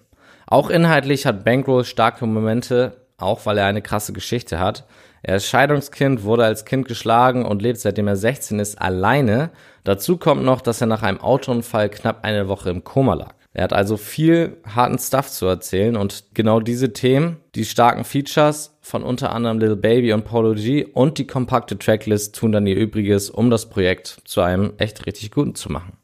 Auch 0.51 0.69
inhaltlich 0.69 1.27
hat 1.27 1.45
Bankroll 1.45 1.85
starke 1.85 2.27
Momente, 2.27 2.97
auch 3.19 3.47
weil 3.47 3.57
er 3.57 3.67
eine 3.67 3.83
krasse 3.83 4.13
Geschichte 4.13 4.59
hat. 4.59 4.85
Er 5.23 5.37
ist 5.37 5.47
Scheidungskind, 5.47 6.25
wurde 6.25 6.45
als 6.45 6.65
Kind 6.65 6.89
geschlagen 6.89 7.45
und 7.45 7.63
lebt 7.63 7.79
seitdem 7.79 8.09
er 8.09 8.17
16 8.17 8.59
ist 8.59 8.83
alleine. 8.83 9.51
Dazu 9.85 10.17
kommt 10.17 10.43
noch, 10.43 10.61
dass 10.61 10.81
er 10.81 10.89
nach 10.89 11.05
einem 11.05 11.21
Autounfall 11.21 11.89
knapp 11.89 12.25
eine 12.25 12.49
Woche 12.49 12.71
im 12.71 12.83
Koma 12.83 13.15
lag. 13.15 13.35
Er 13.53 13.63
hat 13.63 13.73
also 13.73 13.97
viel 13.97 14.57
harten 14.67 14.99
Stuff 14.99 15.29
zu 15.29 15.47
erzählen 15.47 15.97
und 15.97 16.25
genau 16.35 16.59
diese 16.59 16.93
Themen, 16.93 17.37
die 17.55 17.65
starken 17.65 18.03
Features 18.03 18.77
von 18.81 19.05
unter 19.05 19.33
anderem 19.33 19.61
Little 19.61 19.77
Baby 19.77 20.13
und 20.13 20.25
Polo 20.25 20.55
G 20.55 20.85
und 20.85 21.19
die 21.19 21.29
kompakte 21.29 21.79
Tracklist 21.79 22.35
tun 22.35 22.51
dann 22.51 22.67
ihr 22.67 22.77
Übriges, 22.77 23.31
um 23.31 23.51
das 23.51 23.69
Projekt 23.71 24.23
zu 24.25 24.41
einem 24.41 24.73
echt 24.79 25.07
richtig 25.07 25.31
guten 25.31 25.55
zu 25.55 25.71
machen. 25.71 26.00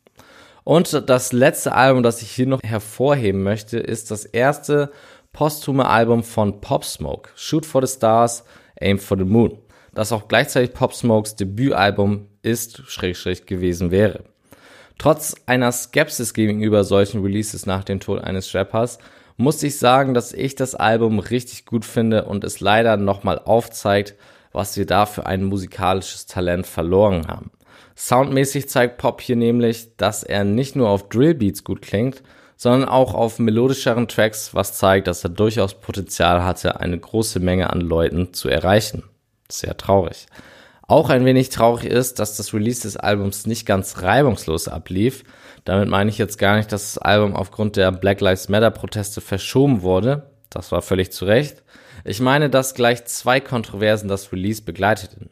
Und 0.67 1.09
das 1.09 1.33
letzte 1.33 1.77
Album, 1.77 2.03
das 2.03 2.23
ich 2.23 2.33
hier 2.33 2.49
noch 2.49 2.61
hervorheben 2.65 3.45
möchte, 3.45 3.79
ist 3.79 4.11
das 4.11 4.25
erste 4.25 4.91
posthume 5.33 5.89
Album 5.89 6.25
von 6.25 6.61
Pop 6.61 6.85
Smoke, 6.85 7.31
Shoot 7.37 7.65
for 7.65 7.87
the 7.87 7.95
Stars, 7.95 8.43
Aim 8.81 8.99
for 8.99 9.17
the 9.17 9.23
Moon, 9.23 9.57
das 9.95 10.11
auch 10.11 10.27
gleichzeitig 10.27 10.73
Pop 10.75 10.93
Smokes 10.93 11.37
Debütalbum 11.37 12.27
ist, 12.43 12.83
schräg 12.89 13.17
schräg 13.17 13.47
gewesen 13.47 13.93
wäre. 13.93 14.25
Trotz 14.99 15.37
einer 15.47 15.71
Skepsis 15.71 16.35
gegenüber 16.35 16.83
solchen 16.83 17.23
Releases 17.23 17.65
nach 17.65 17.85
dem 17.85 18.01
Tod 18.01 18.25
eines 18.25 18.53
Rappers 18.53 18.99
muss 19.37 19.63
ich 19.63 19.79
sagen, 19.79 20.15
dass 20.15 20.33
ich 20.33 20.57
das 20.57 20.75
Album 20.75 21.21
richtig 21.21 21.65
gut 21.67 21.85
finde 21.85 22.25
und 22.25 22.43
es 22.43 22.59
leider 22.59 22.97
nochmal 22.97 23.39
aufzeigt, 23.39 24.17
was 24.51 24.77
wir 24.77 24.87
da 24.87 25.07
für 25.07 25.27
ein 25.27 25.45
musikalisches 25.45 26.27
Talent 26.27 26.67
verloren 26.67 27.29
haben. 27.29 27.53
Soundmäßig 27.97 28.69
zeigt 28.69 28.99
Pop 28.99 29.21
hier 29.21 29.37
nämlich, 29.37 29.97
dass 29.97 30.23
er 30.23 30.45
nicht 30.45 30.77
nur 30.77 30.89
auf 30.89 31.09
Drillbeats 31.09 31.65
gut 31.65 31.83
klingt, 31.83 32.23
sondern 32.57 32.89
auch 32.89 33.15
auf 33.15 33.39
melodischeren 33.39 34.09
Tracks, 34.09 34.55
was 34.55 34.75
zeigt, 34.75 35.07
dass 35.07 35.25
er 35.25 35.31
durchaus 35.31 35.75
Potenzial 35.75 36.45
hatte, 36.45 36.81
eine 36.81 36.99
große 36.99 37.41
Menge 37.41 37.71
an 37.71 37.81
Leuten 37.81 38.33
zu 38.33 38.49
erreichen. 38.49 39.03
Sehr 39.51 39.77
traurig. 39.77 40.27
Auch 40.89 41.11
ein 41.11 41.25
wenig 41.25 41.49
traurig 41.51 41.85
ist, 41.85 42.19
dass 42.19 42.37
das 42.37 42.55
Release 42.55 42.83
des 42.83 42.97
Albums 42.97 43.47
nicht 43.47 43.67
ganz 43.67 44.03
reibungslos 44.03 44.69
ablief. 44.69 45.25
Damit 45.65 45.89
meine 45.89 46.11
ich 46.11 46.19
jetzt 46.19 46.39
gar 46.39 46.57
nicht, 46.57 46.71
dass 46.71 46.95
das 46.95 46.99
Album 46.99 47.35
aufgrund 47.35 47.77
der 47.77 47.91
Black 47.91 48.21
Lives 48.21 48.49
Matter 48.49 48.71
Proteste 48.71 49.21
verschoben 49.21 49.83
wurde. 49.83 50.31
Das 50.49 50.71
war 50.71 50.83
völlig 50.83 51.11
zu 51.11 51.25
Recht. 51.25 51.65
Ich 52.05 52.21
meine, 52.21 52.51
dass 52.51 52.75
gleich 52.75 53.05
zwei 53.07 53.41
Kontroversen 53.41 54.09
das 54.09 54.33
Release 54.33 54.63
begleiteten. 54.63 55.29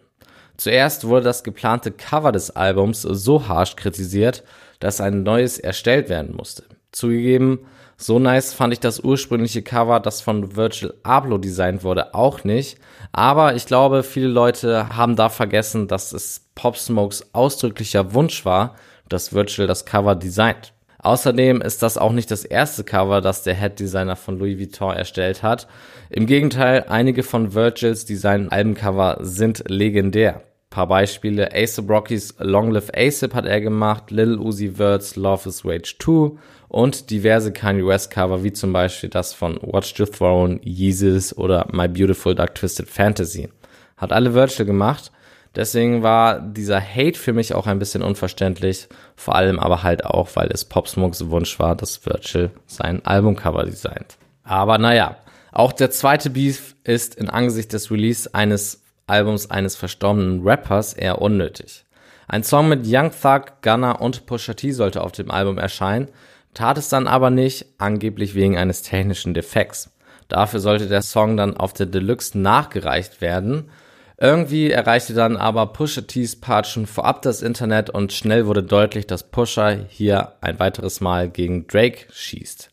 Zuerst 0.56 1.06
wurde 1.06 1.24
das 1.24 1.42
geplante 1.42 1.90
Cover 1.90 2.32
des 2.32 2.50
Albums 2.50 3.02
so 3.02 3.48
harsh 3.48 3.76
kritisiert, 3.76 4.44
dass 4.80 5.00
ein 5.00 5.22
neues 5.22 5.58
erstellt 5.58 6.08
werden 6.08 6.36
musste. 6.36 6.64
Zugegeben, 6.92 7.60
so 7.96 8.18
nice 8.18 8.52
fand 8.52 8.72
ich 8.72 8.80
das 8.80 9.00
ursprüngliche 9.00 9.62
Cover, 9.62 9.98
das 10.00 10.20
von 10.20 10.56
Virgil 10.56 10.92
Abloh 11.04 11.38
designt 11.38 11.82
wurde, 11.84 12.14
auch 12.14 12.44
nicht. 12.44 12.78
Aber 13.12 13.54
ich 13.54 13.66
glaube, 13.66 14.02
viele 14.02 14.28
Leute 14.28 14.90
haben 14.96 15.16
da 15.16 15.28
vergessen, 15.28 15.88
dass 15.88 16.12
es 16.12 16.42
Pop 16.54 16.76
Smokes 16.76 17.26
ausdrücklicher 17.32 18.12
Wunsch 18.12 18.44
war, 18.44 18.74
dass 19.08 19.32
Virgil 19.32 19.66
das 19.66 19.86
Cover 19.86 20.14
designt. 20.16 20.73
Außerdem 21.04 21.60
ist 21.60 21.82
das 21.82 21.98
auch 21.98 22.12
nicht 22.12 22.30
das 22.30 22.46
erste 22.46 22.82
Cover, 22.82 23.20
das 23.20 23.42
der 23.42 23.54
Head 23.54 23.78
Designer 23.78 24.16
von 24.16 24.38
Louis 24.38 24.58
Vuitton 24.58 24.96
erstellt 24.96 25.42
hat. 25.42 25.68
Im 26.08 26.24
Gegenteil, 26.24 26.86
einige 26.88 27.22
von 27.22 27.52
Virgils 27.52 28.06
Design 28.06 28.48
Albencover 28.48 29.18
sind 29.20 29.64
legendär. 29.68 30.40
paar 30.70 30.88
Beispiele. 30.88 31.54
Ace 31.54 31.78
Rockies 31.86 32.34
Long 32.38 32.70
Live 32.70 32.90
Ace 32.96 33.28
hat 33.34 33.44
er 33.44 33.60
gemacht, 33.60 34.10
Lil 34.10 34.38
Uzi 34.38 34.70
Vert's 34.70 35.14
Love 35.14 35.50
is 35.50 35.62
Rage 35.62 35.94
2 35.98 36.38
und 36.68 37.10
diverse 37.10 37.52
Kanye 37.52 37.86
West 37.86 38.10
Cover, 38.10 38.42
wie 38.42 38.54
zum 38.54 38.72
Beispiel 38.72 39.10
das 39.10 39.34
von 39.34 39.58
Watch 39.60 39.94
the 39.98 40.06
Throne, 40.06 40.58
Yeezus 40.64 41.36
oder 41.36 41.68
My 41.70 41.86
Beautiful 41.86 42.34
Dark 42.34 42.54
Twisted 42.54 42.88
Fantasy. 42.88 43.50
Hat 43.98 44.10
alle 44.10 44.32
Virtual 44.32 44.64
gemacht. 44.64 45.12
Deswegen 45.56 46.02
war 46.02 46.40
dieser 46.40 46.80
Hate 46.80 47.18
für 47.18 47.32
mich 47.32 47.54
auch 47.54 47.66
ein 47.66 47.78
bisschen 47.78 48.02
unverständlich. 48.02 48.88
Vor 49.14 49.36
allem 49.36 49.58
aber 49.58 49.82
halt 49.82 50.04
auch, 50.04 50.30
weil 50.34 50.48
es 50.52 50.64
Pop 50.64 50.88
Smokes 50.88 51.30
Wunsch 51.30 51.58
war, 51.58 51.76
dass 51.76 52.04
Virtual 52.04 52.50
sein 52.66 53.04
Albumcover 53.04 53.64
designt. 53.64 54.16
Aber 54.42 54.78
naja, 54.78 55.16
auch 55.52 55.72
der 55.72 55.90
zweite 55.90 56.30
Beef 56.30 56.74
ist 56.82 57.14
in 57.14 57.30
Angesicht 57.30 57.72
des 57.72 57.90
Release 57.90 58.34
eines 58.34 58.82
Albums 59.06 59.50
eines 59.50 59.76
verstorbenen 59.76 60.42
Rappers 60.42 60.94
eher 60.94 61.20
unnötig. 61.20 61.84
Ein 62.26 62.42
Song 62.42 62.68
mit 62.68 62.86
Young 62.86 63.10
Thug, 63.10 63.62
Gunna 63.62 63.92
und 63.92 64.26
Pusha 64.26 64.54
T 64.54 64.72
sollte 64.72 65.02
auf 65.02 65.12
dem 65.12 65.30
Album 65.30 65.58
erscheinen, 65.58 66.08
tat 66.54 66.78
es 66.78 66.88
dann 66.88 67.06
aber 67.06 67.30
nicht, 67.30 67.66
angeblich 67.78 68.34
wegen 68.34 68.56
eines 68.56 68.82
technischen 68.82 69.34
Defekts. 69.34 69.90
Dafür 70.28 70.60
sollte 70.60 70.88
der 70.88 71.02
Song 71.02 71.36
dann 71.36 71.56
auf 71.56 71.74
der 71.74 71.86
Deluxe 71.86 72.38
nachgereicht 72.38 73.20
werden. 73.20 73.70
Irgendwie 74.16 74.70
erreichte 74.70 75.12
dann 75.12 75.36
aber 75.36 75.66
Pusha 75.66 76.02
T's 76.02 76.36
Part 76.36 76.68
schon 76.68 76.86
vorab 76.86 77.22
das 77.22 77.42
Internet 77.42 77.90
und 77.90 78.12
schnell 78.12 78.46
wurde 78.46 78.62
deutlich, 78.62 79.06
dass 79.06 79.24
Pusha 79.24 79.76
hier 79.88 80.34
ein 80.40 80.60
weiteres 80.60 81.00
Mal 81.00 81.28
gegen 81.28 81.66
Drake 81.66 82.06
schießt. 82.12 82.70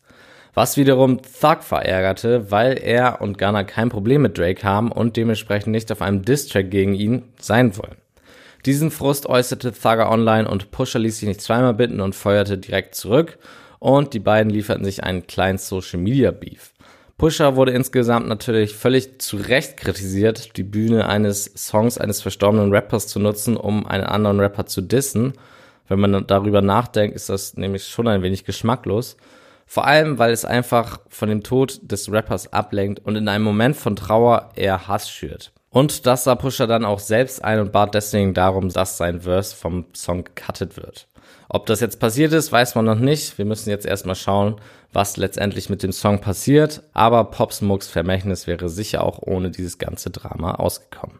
Was 0.54 0.76
wiederum 0.76 1.20
Thug 1.22 1.62
verärgerte, 1.62 2.50
weil 2.50 2.78
er 2.78 3.20
und 3.22 3.38
Gunner 3.38 3.64
kein 3.64 3.88
Problem 3.88 4.22
mit 4.22 4.38
Drake 4.38 4.62
haben 4.62 4.92
und 4.92 5.16
dementsprechend 5.16 5.72
nicht 5.72 5.90
auf 5.90 6.02
einem 6.02 6.22
Diss-Track 6.22 6.70
gegen 6.70 6.94
ihn 6.94 7.24
sein 7.40 7.76
wollen. 7.76 7.96
Diesen 8.64 8.92
Frust 8.92 9.26
äußerte 9.26 9.72
Thugger 9.72 10.10
online 10.10 10.48
und 10.48 10.70
Pusha 10.70 10.98
ließ 10.98 11.18
sich 11.18 11.28
nicht 11.28 11.40
zweimal 11.40 11.74
bitten 11.74 12.00
und 12.00 12.14
feuerte 12.14 12.58
direkt 12.58 12.94
zurück 12.94 13.38
und 13.80 14.14
die 14.14 14.20
beiden 14.20 14.50
lieferten 14.50 14.84
sich 14.84 15.02
einen 15.02 15.26
kleinen 15.26 15.58
Social 15.58 15.98
Media 15.98 16.30
Beef. 16.30 16.71
Pusher 17.22 17.54
wurde 17.54 17.70
insgesamt 17.70 18.26
natürlich 18.26 18.74
völlig 18.74 19.22
zu 19.22 19.36
Recht 19.36 19.76
kritisiert, 19.76 20.56
die 20.56 20.64
Bühne 20.64 21.06
eines 21.06 21.44
Songs 21.54 21.96
eines 21.96 22.20
verstorbenen 22.20 22.74
Rappers 22.74 23.06
zu 23.06 23.20
nutzen, 23.20 23.56
um 23.56 23.86
einen 23.86 24.02
anderen 24.02 24.40
Rapper 24.40 24.66
zu 24.66 24.80
dissen. 24.80 25.34
Wenn 25.86 26.00
man 26.00 26.26
darüber 26.26 26.62
nachdenkt, 26.62 27.14
ist 27.14 27.28
das 27.28 27.56
nämlich 27.56 27.86
schon 27.86 28.08
ein 28.08 28.22
wenig 28.22 28.42
geschmacklos. 28.42 29.16
Vor 29.66 29.86
allem, 29.86 30.18
weil 30.18 30.32
es 30.32 30.44
einfach 30.44 30.98
von 31.10 31.28
dem 31.28 31.44
Tod 31.44 31.78
des 31.84 32.10
Rappers 32.10 32.52
ablenkt 32.52 33.06
und 33.06 33.14
in 33.14 33.28
einem 33.28 33.44
Moment 33.44 33.76
von 33.76 33.94
Trauer 33.94 34.50
eher 34.56 34.88
Hass 34.88 35.08
schürt. 35.08 35.52
Und 35.70 36.08
das 36.08 36.24
sah 36.24 36.34
Pusher 36.34 36.66
dann 36.66 36.84
auch 36.84 36.98
selbst 36.98 37.44
ein 37.44 37.60
und 37.60 37.70
bat 37.70 37.94
deswegen 37.94 38.34
darum, 38.34 38.68
dass 38.68 38.96
sein 38.96 39.20
Verse 39.20 39.54
vom 39.54 39.84
Song 39.94 40.24
gecuttet 40.24 40.76
wird. 40.76 41.06
Ob 41.48 41.66
das 41.66 41.80
jetzt 41.80 42.00
passiert 42.00 42.32
ist, 42.32 42.50
weiß 42.50 42.74
man 42.74 42.86
noch 42.86 42.98
nicht. 42.98 43.38
Wir 43.38 43.44
müssen 43.44 43.70
jetzt 43.70 43.86
erstmal 43.86 44.16
schauen, 44.16 44.56
was 44.92 45.16
letztendlich 45.16 45.70
mit 45.70 45.82
dem 45.82 45.92
Song 45.92 46.20
passiert. 46.20 46.82
Aber 46.92 47.24
Pop 47.24 47.52
Smokes 47.52 47.88
Vermächtnis 47.88 48.46
wäre 48.46 48.68
sicher 48.68 49.04
auch 49.04 49.20
ohne 49.20 49.50
dieses 49.50 49.78
ganze 49.78 50.10
Drama 50.10 50.54
ausgekommen. 50.54 51.18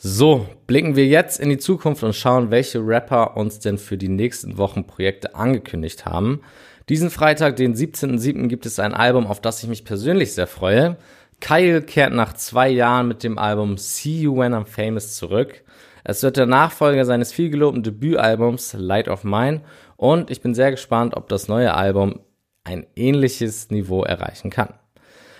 So, 0.00 0.46
blicken 0.68 0.94
wir 0.94 1.06
jetzt 1.06 1.40
in 1.40 1.48
die 1.48 1.58
Zukunft 1.58 2.04
und 2.04 2.14
schauen, 2.14 2.52
welche 2.52 2.78
Rapper 2.78 3.36
uns 3.36 3.58
denn 3.58 3.78
für 3.78 3.98
die 3.98 4.08
nächsten 4.08 4.56
Wochen 4.56 4.86
Projekte 4.86 5.34
angekündigt 5.34 6.06
haben. 6.06 6.42
Diesen 6.88 7.10
Freitag, 7.10 7.56
den 7.56 7.74
17.07., 7.74 8.46
gibt 8.46 8.64
es 8.64 8.78
ein 8.78 8.94
Album, 8.94 9.26
auf 9.26 9.40
das 9.40 9.62
ich 9.62 9.68
mich 9.68 9.84
persönlich 9.84 10.34
sehr 10.34 10.46
freue. 10.46 10.96
Kyle 11.40 11.82
kehrt 11.82 12.12
nach 12.12 12.32
zwei 12.32 12.68
Jahren 12.68 13.08
mit 13.08 13.24
dem 13.24 13.38
Album 13.38 13.76
See 13.76 14.20
You 14.20 14.38
When 14.38 14.54
I'm 14.54 14.66
Famous 14.66 15.16
zurück. 15.16 15.64
Es 16.04 16.22
wird 16.22 16.36
der 16.36 16.46
Nachfolger 16.46 17.04
seines 17.04 17.32
vielgelobten 17.32 17.82
Debütalbums 17.82 18.74
Light 18.78 19.08
of 19.08 19.24
Mine 19.24 19.62
und 19.96 20.30
ich 20.30 20.40
bin 20.40 20.54
sehr 20.54 20.70
gespannt, 20.70 21.16
ob 21.16 21.28
das 21.28 21.48
neue 21.48 21.74
Album 21.74 22.20
ein 22.68 22.86
ähnliches 22.94 23.70
Niveau 23.70 24.02
erreichen 24.02 24.50
kann. 24.50 24.74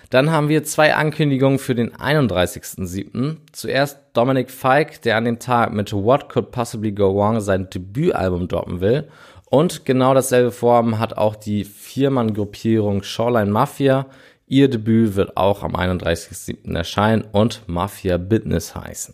Dann 0.09 0.31
haben 0.31 0.49
wir 0.49 0.63
zwei 0.63 0.95
Ankündigungen 0.95 1.59
für 1.59 1.75
den 1.75 1.91
31.07. 1.93 3.37
Zuerst 3.51 3.99
Dominic 4.13 4.49
Fike, 4.49 5.01
der 5.03 5.17
an 5.17 5.25
dem 5.25 5.37
Tag 5.37 5.71
mit 5.71 5.93
What 5.93 6.29
Could 6.29 6.49
Possibly 6.49 6.91
Go 6.91 7.13
Wrong 7.13 7.39
sein 7.41 7.69
Debütalbum 7.69 8.47
droppen 8.47 8.81
will. 8.81 9.07
Und 9.45 9.85
genau 9.85 10.15
dasselbe 10.15 10.51
Vorhaben 10.51 10.97
hat 10.97 11.17
auch 11.17 11.35
die 11.35 11.63
Viermann-Gruppierung 11.63 13.03
Shoreline 13.03 13.51
Mafia. 13.51 14.07
Ihr 14.47 14.67
Debüt 14.67 15.15
wird 15.15 15.37
auch 15.37 15.61
am 15.61 15.75
31.07. 15.75 16.75
erscheinen 16.75 17.25
und 17.31 17.61
Mafia 17.67 18.17
Business 18.17 18.73
heißen. 18.73 19.13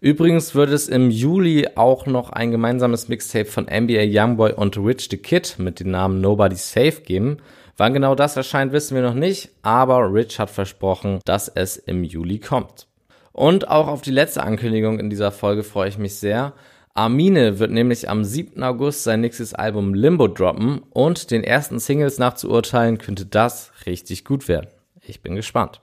Übrigens 0.00 0.54
wird 0.54 0.70
es 0.70 0.88
im 0.88 1.10
Juli 1.10 1.66
auch 1.74 2.06
noch 2.06 2.30
ein 2.30 2.52
gemeinsames 2.52 3.08
Mixtape 3.08 3.46
von 3.46 3.64
NBA 3.64 4.04
Youngboy 4.06 4.52
und 4.52 4.76
Rich 4.78 5.08
the 5.10 5.16
Kid 5.16 5.56
mit 5.58 5.80
dem 5.80 5.90
Namen 5.90 6.20
Nobody 6.20 6.54
Safe 6.54 7.00
geben. 7.00 7.38
Wann 7.76 7.94
genau 7.94 8.14
das 8.14 8.36
erscheint, 8.36 8.72
wissen 8.72 8.94
wir 8.94 9.02
noch 9.02 9.14
nicht, 9.14 9.50
aber 9.62 10.12
Rich 10.12 10.38
hat 10.38 10.50
versprochen, 10.50 11.18
dass 11.24 11.48
es 11.48 11.76
im 11.76 12.04
Juli 12.04 12.38
kommt. 12.38 12.86
Und 13.32 13.68
auch 13.68 13.88
auf 13.88 14.02
die 14.02 14.12
letzte 14.12 14.44
Ankündigung 14.44 15.00
in 15.00 15.10
dieser 15.10 15.32
Folge 15.32 15.64
freue 15.64 15.88
ich 15.88 15.98
mich 15.98 16.16
sehr. 16.16 16.52
Armine 16.94 17.58
wird 17.58 17.72
nämlich 17.72 18.08
am 18.08 18.22
7. 18.22 18.62
August 18.62 19.02
sein 19.02 19.20
nächstes 19.20 19.52
Album 19.52 19.94
Limbo 19.94 20.28
droppen 20.28 20.80
und 20.90 21.32
den 21.32 21.42
ersten 21.42 21.80
Singles 21.80 22.18
nachzuurteilen 22.18 22.98
könnte 22.98 23.26
das 23.26 23.72
richtig 23.84 24.24
gut 24.24 24.46
werden. 24.46 24.68
Ich 25.00 25.22
bin 25.22 25.34
gespannt. 25.34 25.80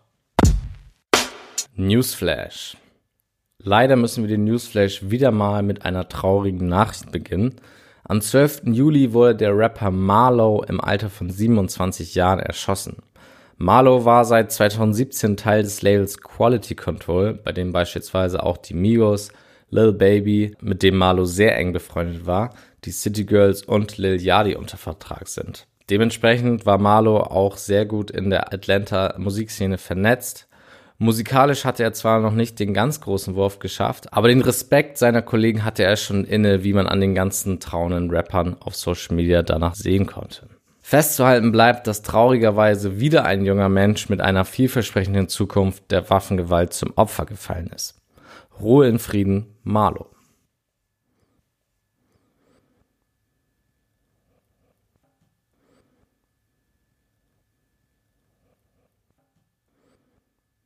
Newsflash. 1.75 2.77
Leider 3.67 3.95
müssen 3.95 4.23
wir 4.23 4.29
den 4.29 4.43
Newsflash 4.43 5.09
wieder 5.09 5.31
mal 5.31 5.63
mit 5.63 5.85
einer 5.85 6.07
traurigen 6.07 6.67
Nachricht 6.67 7.11
beginnen. 7.11 7.55
Am 8.03 8.21
12. 8.21 8.61
Juli 8.65 9.11
wurde 9.11 9.37
der 9.37 9.57
Rapper 9.57 9.89
Marlow 9.89 10.63
im 10.69 10.79
Alter 10.79 11.09
von 11.09 11.31
27 11.31 12.13
Jahren 12.13 12.39
erschossen. 12.39 12.97
Marlow 13.57 14.05
war 14.05 14.23
seit 14.23 14.51
2017 14.51 15.35
Teil 15.35 15.63
des 15.63 15.81
Labels 15.81 16.21
Quality 16.21 16.75
Control, 16.75 17.33
bei 17.33 17.53
dem 17.53 17.71
beispielsweise 17.71 18.43
auch 18.43 18.57
die 18.57 18.75
Migos, 18.75 19.31
Lil 19.71 19.93
Baby, 19.93 20.55
mit 20.61 20.83
dem 20.83 20.97
Marlow 20.97 21.25
sehr 21.25 21.57
eng 21.57 21.73
befreundet 21.73 22.27
war, 22.27 22.53
die 22.83 22.91
City 22.91 23.23
Girls 23.25 23.63
und 23.63 23.97
Lil 23.97 24.21
Yachty 24.21 24.53
unter 24.53 24.77
Vertrag 24.77 25.27
sind. 25.27 25.65
Dementsprechend 25.89 26.67
war 26.67 26.77
Marlow 26.77 27.17
auch 27.17 27.57
sehr 27.57 27.87
gut 27.87 28.11
in 28.11 28.29
der 28.29 28.53
Atlanta 28.53 29.15
Musikszene 29.17 29.79
vernetzt 29.79 30.47
Musikalisch 30.97 31.65
hatte 31.65 31.83
er 31.83 31.91
zwar 31.91 32.21
noch 32.21 32.31
nicht 32.31 32.57
den 32.59 32.73
ganz 32.73 33.01
großen 33.01 33.35
Wurf 33.35 33.59
geschafft, 33.59 34.13
aber 34.13 34.29
den 34.29 34.41
Respekt 34.41 34.97
seiner 34.97 35.21
Kollegen 35.21 35.65
hatte 35.65 35.83
er 35.83 35.97
schon 35.97 36.23
inne, 36.23 36.63
wie 36.63 36.71
man 36.71 36.87
an 36.87 37.01
den 37.01 37.13
ganzen 37.13 37.59
trauenden 37.59 38.09
Rappern 38.09 38.55
auf 38.61 38.75
Social 38.75 39.15
Media 39.15 39.41
danach 39.41 39.75
sehen 39.75 40.05
konnte. 40.05 40.47
Festzuhalten 40.81 41.51
bleibt, 41.51 41.87
dass 41.87 42.03
traurigerweise 42.03 42.99
wieder 42.99 43.25
ein 43.25 43.43
junger 43.43 43.69
Mensch 43.69 44.07
mit 44.07 44.21
einer 44.21 44.45
vielversprechenden 44.45 45.27
Zukunft 45.27 45.91
der 45.91 46.09
Waffengewalt 46.09 46.73
zum 46.73 46.93
Opfer 46.95 47.25
gefallen 47.25 47.71
ist. 47.75 47.95
Ruhe 48.61 48.87
in 48.87 48.99
Frieden, 48.99 49.47
Marlo. 49.63 50.14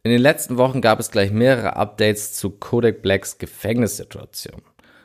In 0.02 0.12
den 0.12 0.22
letzten 0.22 0.56
Wochen 0.56 0.80
gab 0.80 1.02
es 1.02 1.12
gleich 1.12 1.30
mehrere 1.30 1.76
Updates 1.76 2.32
zu 2.32 2.52
Kodak 2.52 3.02
Blacks 3.02 3.38
Gefängnissituation. 3.38 4.62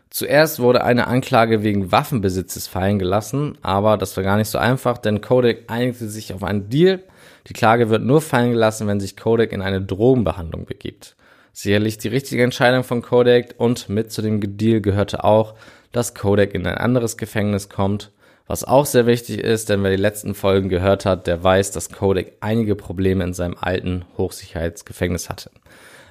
Zuerst 0.09 0.61
wurde 0.61 0.85
eine 0.85 1.09
Anklage 1.09 1.64
wegen 1.64 1.90
Waffenbesitzes 1.90 2.68
fallen 2.68 3.00
gelassen, 3.00 3.59
aber 3.62 3.98
das 3.98 4.16
war 4.16 4.22
gar 4.22 4.37
nicht 4.37 4.50
so 4.50 4.59
einfach, 4.59 4.98
denn 4.98 5.20
Kodak 5.20 5.64
einigte 5.66 6.09
sich 6.09 6.33
auf 6.33 6.44
einen 6.44 6.68
Deal. 6.68 7.02
Die 7.48 7.54
Klage 7.54 7.90
wird 7.90 8.04
nur 8.04 8.20
fallen 8.20 8.52
gelassen, 8.52 8.87
wenn 8.87 9.00
sich 9.00 9.16
Kodak 9.16 9.50
in 9.50 9.62
eine 9.62 9.83
Drogenbehandlung 9.83 10.64
begibt. 10.64 11.16
Sicherlich 11.52 11.98
die 11.98 12.09
richtige 12.09 12.44
Entscheidung 12.44 12.85
von 12.85 13.02
Kodak 13.02 13.57
und 13.59 13.88
mit 13.88 14.12
zu 14.12 14.22
dem 14.22 14.57
Deal 14.57 14.80
gehörte 14.80 15.24
auch, 15.24 15.57
dass 15.90 16.14
Kodak 16.14 16.54
in 16.54 16.68
ein 16.68 16.78
anderes 16.78 17.16
Gefängnis 17.16 17.68
kommt 17.68 18.12
was 18.46 18.64
auch 18.64 18.87
sehr 18.87 19.07
wichtig 19.07 19.38
ist, 19.38 19.68
denn 19.68 19.83
wer 19.83 19.90
die 19.90 20.02
letzten 20.02 20.35
Folgen 20.35 20.68
gehört 20.68 21.07
hat, 21.07 21.26
der 21.26 21.42
weiß, 21.42 21.70
dass 21.70 21.90
Kodak 21.90 22.33
einige 22.40 22.76
Probleme 22.76 23.24
in 23.24 23.33
seinem 23.33 23.57
alten 23.59 24.04
Hochsicherheitsgefängnis 24.18 25.30
hatte. 25.30 25.50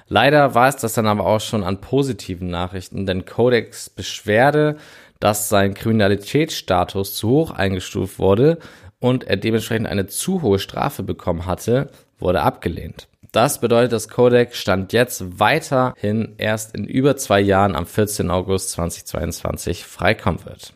Leider 0.08 0.54
war 0.54 0.68
es 0.68 0.76
das 0.76 0.94
dann 0.94 1.06
aber 1.06 1.24
auch 1.24 1.40
schon 1.40 1.64
an 1.64 1.80
positiven 1.80 2.48
Nachrichten, 2.48 3.06
denn 3.06 3.24
Kodaks 3.24 3.88
Beschwerde, 3.88 4.76
dass 5.20 5.48
sein 5.48 5.74
Kriminalitätsstatus 5.74 7.14
zu 7.14 7.28
hoch 7.30 7.50
eingestuft 7.52 8.18
wurde 8.18 8.58
und 8.98 9.24
er 9.24 9.36
dementsprechend 9.36 9.86
eine 9.86 10.06
zu 10.06 10.42
hohe 10.42 10.58
Strafe 10.58 11.02
bekommen 11.02 11.46
hatte, 11.46 11.90
wurde 12.18 12.42
abgelehnt. 12.42 13.08
Das 13.32 13.60
bedeutet, 13.60 13.92
dass 13.92 14.08
Kodak 14.08 14.54
Stand 14.54 14.92
jetzt 14.92 15.40
weiterhin 15.40 16.34
erst 16.38 16.74
in 16.76 16.84
über 16.84 17.16
zwei 17.16 17.40
Jahren 17.40 17.74
am 17.74 17.86
14. 17.86 18.30
August 18.30 18.70
2022 18.72 19.84
freikommen 19.84 20.44
wird. 20.44 20.74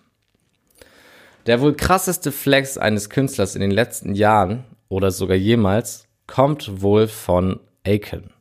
Der 1.49 1.63
wohl 1.63 1.75
krasseste 1.75 2.31
Flex 2.31 2.77
eines 2.77 3.09
Künstlers 3.09 3.55
in 3.55 3.63
den 3.63 3.71
letzten 3.71 4.15
Jahren 4.15 4.65
oder 4.91 5.11
sogar 5.11 5.39
jemals 5.39 6.07
kommt 6.27 6.83
wohl 6.83 7.09
von 7.09 7.59
Aiken. 7.87 8.35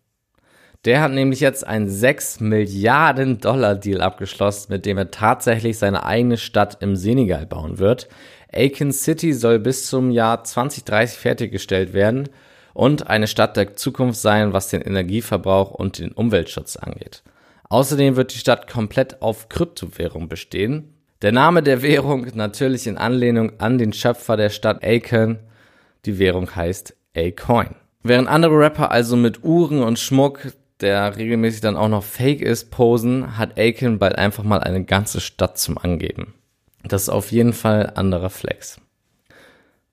Der 0.84 1.00
hat 1.00 1.14
nämlich 1.14 1.40
jetzt 1.40 1.66
einen 1.66 1.90
6 1.90 2.42
Milliarden 2.42 3.38
Dollar 3.38 3.76
Deal 3.76 4.02
abgeschlossen, 4.02 4.74
mit 4.74 4.86
dem 4.86 4.98
er 4.98 5.10
tatsächlich 5.10 5.78
seine 5.78 6.04
eigene 6.04 6.36
Stadt 6.36 6.80
im 6.82 6.98
Senegal 6.98 7.46
bauen 7.46 7.80
wird. 7.80 8.10
Aiken 8.52 8.92
City 8.92 9.32
soll 9.32 9.60
bis 9.60 9.88
zum 9.88 10.12
Jahr 10.12 10.44
2030 10.44 11.18
fertiggestellt 11.18 11.94
werden 11.94 12.28
und 12.74 13.08
eine 13.08 13.28
Stadt 13.28 13.56
der 13.56 13.78
Zukunft 13.78 14.20
sein, 14.20 14.52
was 14.52 14.68
den 14.68 14.82
Energieverbrauch 14.82 15.72
und 15.72 16.00
den 16.00 16.12
Umweltschutz 16.12 16.76
angeht. 16.76 17.24
Außerdem 17.70 18.18
wird 18.18 18.34
die 18.34 18.40
Stadt 18.40 18.70
komplett 18.70 19.22
auf 19.22 19.48
Kryptowährung 19.48 20.28
bestehen 20.28 20.97
der 21.22 21.32
Name 21.32 21.64
der 21.64 21.82
Währung 21.82 22.28
natürlich 22.36 22.88
in 22.88 22.98
Anlehnung 22.98 23.54
an 23.60 23.78
den 23.78 23.94
Schöpfer 23.94 24.38
der 24.38 24.50
Stadt 24.50 24.84
Aiken. 24.84 25.40
Die 26.06 26.20
Währung 26.20 26.56
heißt 26.56 26.96
A-Coin. 27.16 27.76
Während 28.04 28.28
andere 28.28 28.58
Rapper 28.60 28.92
also 28.92 29.18
mit 29.18 29.44
Uhren 29.44 29.82
und 29.82 30.00
Schmuck, 30.00 30.40
der 30.80 31.18
regelmäßig 31.18 31.62
dann 31.62 31.76
auch 31.76 31.90
noch 31.90 32.04
fake 32.04 32.42
ist, 32.42 32.70
posen, 32.70 33.38
hat 33.38 33.58
Aiken 33.58 34.00
bald 34.00 34.16
einfach 34.16 34.44
mal 34.44 34.62
eine 34.62 34.84
ganze 34.84 35.20
Stadt 35.20 35.58
zum 35.58 35.78
Angeben. 35.78 36.36
Das 36.84 37.04
ist 37.04 37.10
auf 37.10 37.32
jeden 37.32 37.54
Fall 37.54 37.94
anderer 37.96 38.30
Flex. 38.30 38.80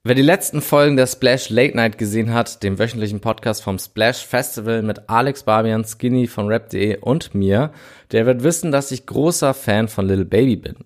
Wer 0.07 0.15
die 0.15 0.21
letzten 0.21 0.61
Folgen 0.61 0.99
der 0.99 1.07
Splash 1.07 1.49
Late 1.49 1.75
Night 1.75 1.97
gesehen 1.97 2.35
hat, 2.35 2.63
dem 2.63 2.79
wöchentlichen 2.79 3.21
Podcast 3.21 3.63
vom 3.63 3.79
Splash 3.79 4.27
Festival 4.27 4.83
mit 4.83 5.09
Alex 5.09 5.45
Barbian, 5.45 5.83
Skinny 5.83 6.27
von 6.27 6.47
Rap.de 6.47 6.99
und 6.99 7.35
mir, 7.35 7.73
der 8.13 8.27
wird 8.27 8.43
wissen, 8.43 8.71
dass 8.71 8.91
ich 8.91 9.07
großer 9.07 9.55
Fan 9.55 9.89
von 9.89 10.07
Little 10.07 10.27
Baby 10.27 10.57
bin. 10.57 10.77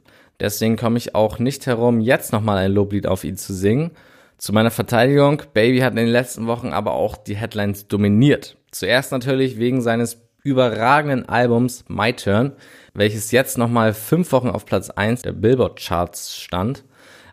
Deswegen 0.41 0.77
komme 0.77 0.99
ich 0.99 1.15
auch 1.15 1.39
nicht 1.39 1.67
herum, 1.67 2.01
jetzt 2.01 2.33
nochmal 2.33 2.59
ein 2.59 2.73
Loblied 2.73 3.07
auf 3.07 3.25
ihn 3.25 3.37
zu 3.37 3.53
singen. 3.53 3.91
Zu 4.37 4.53
meiner 4.53 4.71
Verteidigung, 4.71 5.43
Baby 5.53 5.81
hat 5.81 5.91
in 5.91 5.97
den 5.97 6.09
letzten 6.09 6.47
Wochen 6.47 6.69
aber 6.69 6.93
auch 6.93 7.17
die 7.17 7.37
Headlines 7.37 7.89
dominiert. 7.89 8.57
Zuerst 8.71 9.11
natürlich 9.11 9.59
wegen 9.59 9.83
seines 9.83 10.21
überragenden 10.45 11.29
Albums 11.29 11.85
My 11.89 12.13
Turn, 12.13 12.53
welches 12.95 13.33
jetzt 13.33 13.59
nochmal 13.59 13.95
fünf 13.95 14.31
Wochen 14.31 14.49
auf 14.49 14.65
Platz 14.65 14.91
1 14.91 15.23
der 15.23 15.33
Billboard 15.33 15.81
Charts 15.81 16.37
stand. 16.37 16.85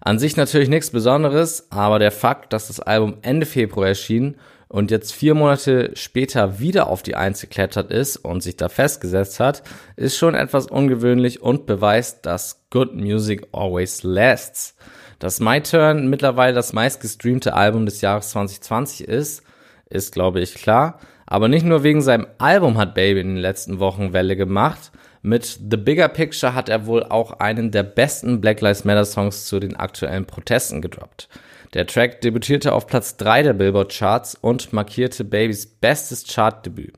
An 0.02 0.18
sich 0.18 0.36
natürlich 0.36 0.70
nichts 0.70 0.90
Besonderes, 0.90 1.68
aber 1.72 2.00
der 2.00 2.12
Fakt, 2.12 2.54
dass 2.54 2.68
das 2.68 2.80
Album 2.80 3.18
Ende 3.22 3.46
Februar 3.46 3.88
erschien 3.88 4.36
und 4.76 4.92
jetzt 4.92 5.14
vier 5.14 5.36
Monate 5.36 5.92
später 5.94 6.60
wieder 6.60 6.88
auf 6.88 7.02
die 7.02 7.16
Eins 7.16 7.40
geklettert 7.40 7.92
ist 7.92 8.18
und 8.18 8.44
sich 8.44 8.58
da 8.58 8.68
festgesetzt 8.68 9.40
hat, 9.40 9.64
ist 9.96 10.18
schon 10.18 10.36
etwas 10.36 10.68
ungewöhnlich 10.68 11.42
und 11.42 11.66
beweist, 11.66 12.26
dass 12.26 12.66
Good 12.72 12.94
Music 12.94 13.48
always 13.54 14.04
lasts. 14.04 14.76
Dass 15.18 15.40
My 15.40 15.62
Turn 15.62 16.10
mittlerweile 16.10 16.54
das 16.54 16.74
meistgestreamte 16.74 17.54
Album 17.54 17.86
des 17.86 18.02
Jahres 18.02 18.32
2020 18.32 19.08
ist, 19.08 19.44
ist 19.90 20.12
glaube 20.12 20.42
ich 20.42 20.56
klar. 20.56 21.00
Aber 21.26 21.48
nicht 21.48 21.66
nur 21.66 21.84
wegen 21.84 22.02
seinem 22.02 22.28
Album 22.38 22.78
hat 22.78 22.96
Baby 22.96 23.22
in 23.22 23.28
den 23.28 23.38
letzten 23.38 23.80
Wochen 23.80 24.12
Welle 24.12 24.36
gemacht, 24.36 24.92
mit 25.22 25.58
The 25.72 25.78
Bigger 25.78 26.10
Picture 26.10 26.54
hat 26.54 26.68
er 26.68 26.86
wohl 26.86 27.02
auch 27.02 27.40
einen 27.40 27.72
der 27.72 27.84
besten 27.84 28.42
Black 28.42 28.60
Lives 28.60 28.84
Matter 28.84 29.06
Songs 29.06 29.46
zu 29.46 29.62
den 29.62 29.78
aktuellen 29.78 30.26
Protesten 30.26 30.82
gedroppt. 30.82 31.30
Der 31.76 31.86
Track 31.86 32.22
debütierte 32.22 32.72
auf 32.72 32.88
Platz 32.88 33.18
3 33.18 33.44
der 33.44 33.54
Billboard 33.54 33.94
Charts 33.94 34.34
und 34.40 34.72
markierte 34.72 35.26
Babys 35.26 35.66
bestes 35.66 36.24
Chartdebüt. 36.26 36.94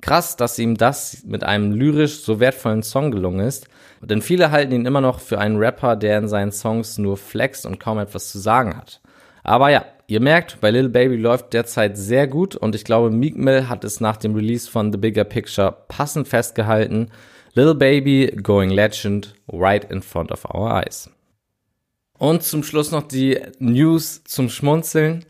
Krass, 0.00 0.34
dass 0.34 0.58
ihm 0.58 0.76
das 0.76 1.22
mit 1.24 1.44
einem 1.44 1.70
lyrisch 1.70 2.22
so 2.22 2.40
wertvollen 2.40 2.82
Song 2.82 3.12
gelungen 3.12 3.46
ist, 3.46 3.68
denn 4.02 4.20
viele 4.20 4.50
halten 4.50 4.72
ihn 4.72 4.86
immer 4.86 5.00
noch 5.00 5.20
für 5.20 5.38
einen 5.38 5.58
Rapper, 5.58 5.94
der 5.94 6.18
in 6.18 6.26
seinen 6.26 6.50
Songs 6.50 6.98
nur 6.98 7.16
flext 7.16 7.64
und 7.64 7.78
kaum 7.78 8.00
etwas 8.00 8.32
zu 8.32 8.40
sagen 8.40 8.76
hat. 8.76 9.00
Aber 9.44 9.70
ja, 9.70 9.84
ihr 10.08 10.20
merkt, 10.20 10.60
bei 10.60 10.72
Little 10.72 10.88
Baby 10.88 11.14
läuft 11.14 11.52
derzeit 11.52 11.96
sehr 11.96 12.26
gut 12.26 12.56
und 12.56 12.74
ich 12.74 12.82
glaube, 12.82 13.10
Meek 13.10 13.36
Mill 13.36 13.68
hat 13.68 13.84
es 13.84 14.00
nach 14.00 14.16
dem 14.16 14.34
Release 14.34 14.68
von 14.68 14.90
The 14.90 14.98
Bigger 14.98 15.24
Picture 15.24 15.76
passend 15.86 16.26
festgehalten, 16.26 17.12
Little 17.54 17.76
Baby 17.76 18.36
going 18.42 18.70
legend 18.70 19.36
right 19.52 19.88
in 19.88 20.02
front 20.02 20.32
of 20.32 20.44
our 20.44 20.82
eyes. 20.82 21.08
Und 22.18 22.42
zum 22.42 22.62
Schluss 22.64 22.90
noch 22.90 23.02
die 23.06 23.40
News 23.58 24.24
zum 24.24 24.50
Schmunzeln. 24.50 25.24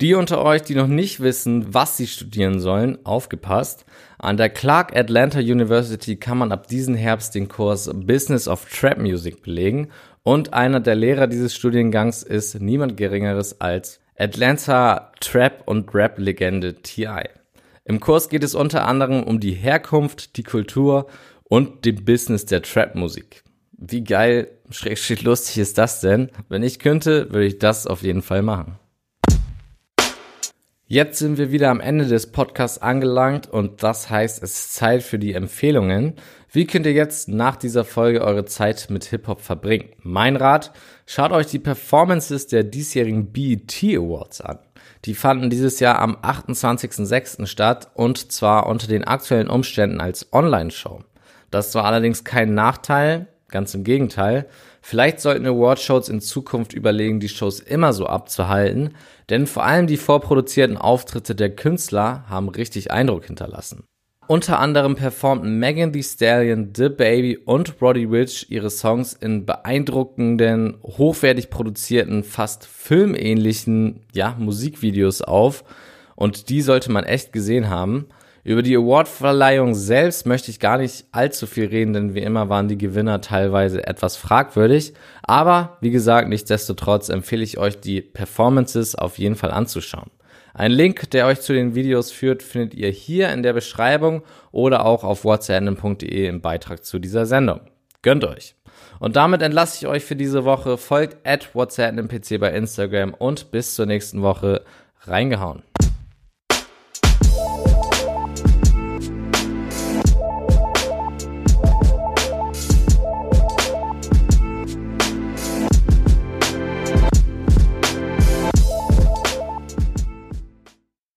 Die 0.00 0.14
unter 0.14 0.42
euch, 0.42 0.62
die 0.62 0.74
noch 0.74 0.86
nicht 0.86 1.20
wissen, 1.20 1.74
was 1.74 1.98
sie 1.98 2.06
studieren 2.06 2.58
sollen, 2.58 3.04
aufgepasst. 3.04 3.84
An 4.18 4.38
der 4.38 4.48
Clark 4.48 4.96
Atlanta 4.96 5.40
University 5.40 6.16
kann 6.16 6.38
man 6.38 6.52
ab 6.52 6.68
diesem 6.68 6.94
Herbst 6.94 7.34
den 7.34 7.48
Kurs 7.48 7.90
Business 7.92 8.48
of 8.48 8.64
Trap 8.64 8.96
Music 8.96 9.42
belegen. 9.42 9.88
Und 10.22 10.54
einer 10.54 10.80
der 10.80 10.94
Lehrer 10.94 11.26
dieses 11.26 11.54
Studiengangs 11.54 12.22
ist 12.22 12.58
niemand 12.60 12.96
Geringeres 12.96 13.60
als 13.60 14.00
Atlanta 14.18 15.12
Trap 15.20 15.62
und 15.66 15.94
Rap 15.94 16.18
Legende 16.18 16.76
T.I. 16.76 17.28
Im 17.84 18.00
Kurs 18.00 18.30
geht 18.30 18.44
es 18.44 18.54
unter 18.54 18.86
anderem 18.86 19.22
um 19.22 19.38
die 19.38 19.52
Herkunft, 19.52 20.36
die 20.38 20.44
Kultur 20.44 21.08
und 21.44 21.84
dem 21.84 22.04
Business 22.04 22.46
der 22.46 22.62
Trap-Musik. 22.62 23.42
Wie 23.82 24.04
geil, 24.04 24.48
schräg, 24.68 25.22
lustig 25.22 25.56
ist 25.56 25.78
das 25.78 26.02
denn? 26.02 26.28
Wenn 26.50 26.62
ich 26.62 26.80
könnte, 26.80 27.32
würde 27.32 27.46
ich 27.46 27.58
das 27.58 27.86
auf 27.86 28.02
jeden 28.02 28.20
Fall 28.20 28.42
machen. 28.42 28.78
Jetzt 30.84 31.18
sind 31.18 31.38
wir 31.38 31.50
wieder 31.50 31.70
am 31.70 31.80
Ende 31.80 32.04
des 32.04 32.30
Podcasts 32.30 32.82
angelangt 32.82 33.48
und 33.48 33.82
das 33.82 34.10
heißt, 34.10 34.42
es 34.42 34.50
ist 34.50 34.74
Zeit 34.74 35.02
für 35.02 35.18
die 35.18 35.32
Empfehlungen. 35.32 36.16
Wie 36.52 36.66
könnt 36.66 36.84
ihr 36.84 36.92
jetzt 36.92 37.28
nach 37.28 37.56
dieser 37.56 37.84
Folge 37.84 38.20
eure 38.20 38.44
Zeit 38.44 38.88
mit 38.90 39.04
Hip-Hop 39.04 39.40
verbringen? 39.40 39.94
Mein 40.02 40.36
Rat, 40.36 40.72
schaut 41.06 41.32
euch 41.32 41.46
die 41.46 41.58
Performances 41.58 42.48
der 42.48 42.64
diesjährigen 42.64 43.32
BET 43.32 43.82
Awards 43.82 44.42
an. 44.42 44.58
Die 45.06 45.14
fanden 45.14 45.48
dieses 45.48 45.80
Jahr 45.80 46.00
am 46.00 46.16
28.06. 46.16 47.46
statt 47.46 47.90
und 47.94 48.30
zwar 48.30 48.66
unter 48.66 48.88
den 48.88 49.04
aktuellen 49.04 49.48
Umständen 49.48 50.02
als 50.02 50.34
Online-Show. 50.34 51.02
Das 51.50 51.74
war 51.74 51.86
allerdings 51.86 52.24
kein 52.24 52.52
Nachteil, 52.52 53.26
ganz 53.50 53.74
im 53.74 53.84
Gegenteil. 53.84 54.46
Vielleicht 54.82 55.20
sollten 55.20 55.46
Awardshows 55.46 56.08
in 56.08 56.20
Zukunft 56.20 56.72
überlegen, 56.72 57.20
die 57.20 57.28
Shows 57.28 57.60
immer 57.60 57.92
so 57.92 58.06
abzuhalten, 58.06 58.94
denn 59.28 59.46
vor 59.46 59.64
allem 59.64 59.86
die 59.86 59.96
vorproduzierten 59.96 60.76
Auftritte 60.76 61.34
der 61.34 61.54
Künstler 61.54 62.24
haben 62.28 62.48
richtig 62.48 62.90
Eindruck 62.90 63.26
hinterlassen. 63.26 63.84
Unter 64.30 64.60
anderem 64.60 64.94
performten 64.94 65.58
Megan 65.58 65.92
Thee 65.92 66.04
Stallion, 66.04 66.72
The 66.76 66.88
Baby 66.88 67.36
und 67.36 67.82
Roddy 67.82 68.04
Rich 68.04 68.46
ihre 68.48 68.70
Songs 68.70 69.12
in 69.12 69.44
beeindruckenden, 69.44 70.78
hochwertig 70.84 71.50
produzierten, 71.50 72.22
fast 72.22 72.64
filmähnlichen, 72.64 74.06
ja, 74.12 74.36
Musikvideos 74.38 75.22
auf 75.22 75.64
und 76.14 76.48
die 76.48 76.62
sollte 76.62 76.92
man 76.92 77.02
echt 77.02 77.32
gesehen 77.32 77.70
haben. 77.70 78.06
Über 78.42 78.62
die 78.62 78.76
Awardverleihung 78.76 79.74
selbst 79.74 80.26
möchte 80.26 80.50
ich 80.50 80.60
gar 80.60 80.78
nicht 80.78 81.04
allzu 81.12 81.46
viel 81.46 81.66
reden, 81.66 81.92
denn 81.92 82.14
wie 82.14 82.20
immer 82.20 82.48
waren 82.48 82.68
die 82.68 82.78
Gewinner 82.78 83.20
teilweise 83.20 83.86
etwas 83.86 84.16
fragwürdig. 84.16 84.94
Aber 85.22 85.76
wie 85.80 85.90
gesagt, 85.90 86.28
nichtsdestotrotz 86.28 87.10
empfehle 87.10 87.42
ich 87.42 87.58
euch, 87.58 87.80
die 87.80 88.00
Performances 88.00 88.94
auf 88.94 89.18
jeden 89.18 89.36
Fall 89.36 89.50
anzuschauen. 89.50 90.10
Ein 90.54 90.72
Link, 90.72 91.10
der 91.10 91.26
euch 91.26 91.40
zu 91.42 91.52
den 91.52 91.74
Videos 91.74 92.10
führt, 92.10 92.42
findet 92.42 92.74
ihr 92.74 92.88
hier 92.90 93.30
in 93.30 93.42
der 93.42 93.52
Beschreibung 93.52 94.22
oder 94.52 94.84
auch 94.84 95.04
auf 95.04 95.24
whatsapp.de 95.24 96.26
im 96.26 96.40
Beitrag 96.40 96.84
zu 96.84 96.98
dieser 96.98 97.26
Sendung. 97.26 97.60
Gönnt 98.02 98.24
euch! 98.24 98.54
Und 98.98 99.16
damit 99.16 99.42
entlasse 99.42 99.78
ich 99.78 99.86
euch 99.90 100.04
für 100.04 100.16
diese 100.16 100.44
Woche. 100.44 100.76
Folgt 100.76 101.26
at 101.26 101.54
WhatsApp 101.54 101.94
bei 102.40 102.52
Instagram 102.52 103.14
und 103.14 103.50
bis 103.50 103.74
zur 103.74 103.86
nächsten 103.86 104.22
Woche 104.22 104.62
reingehauen. 105.02 105.62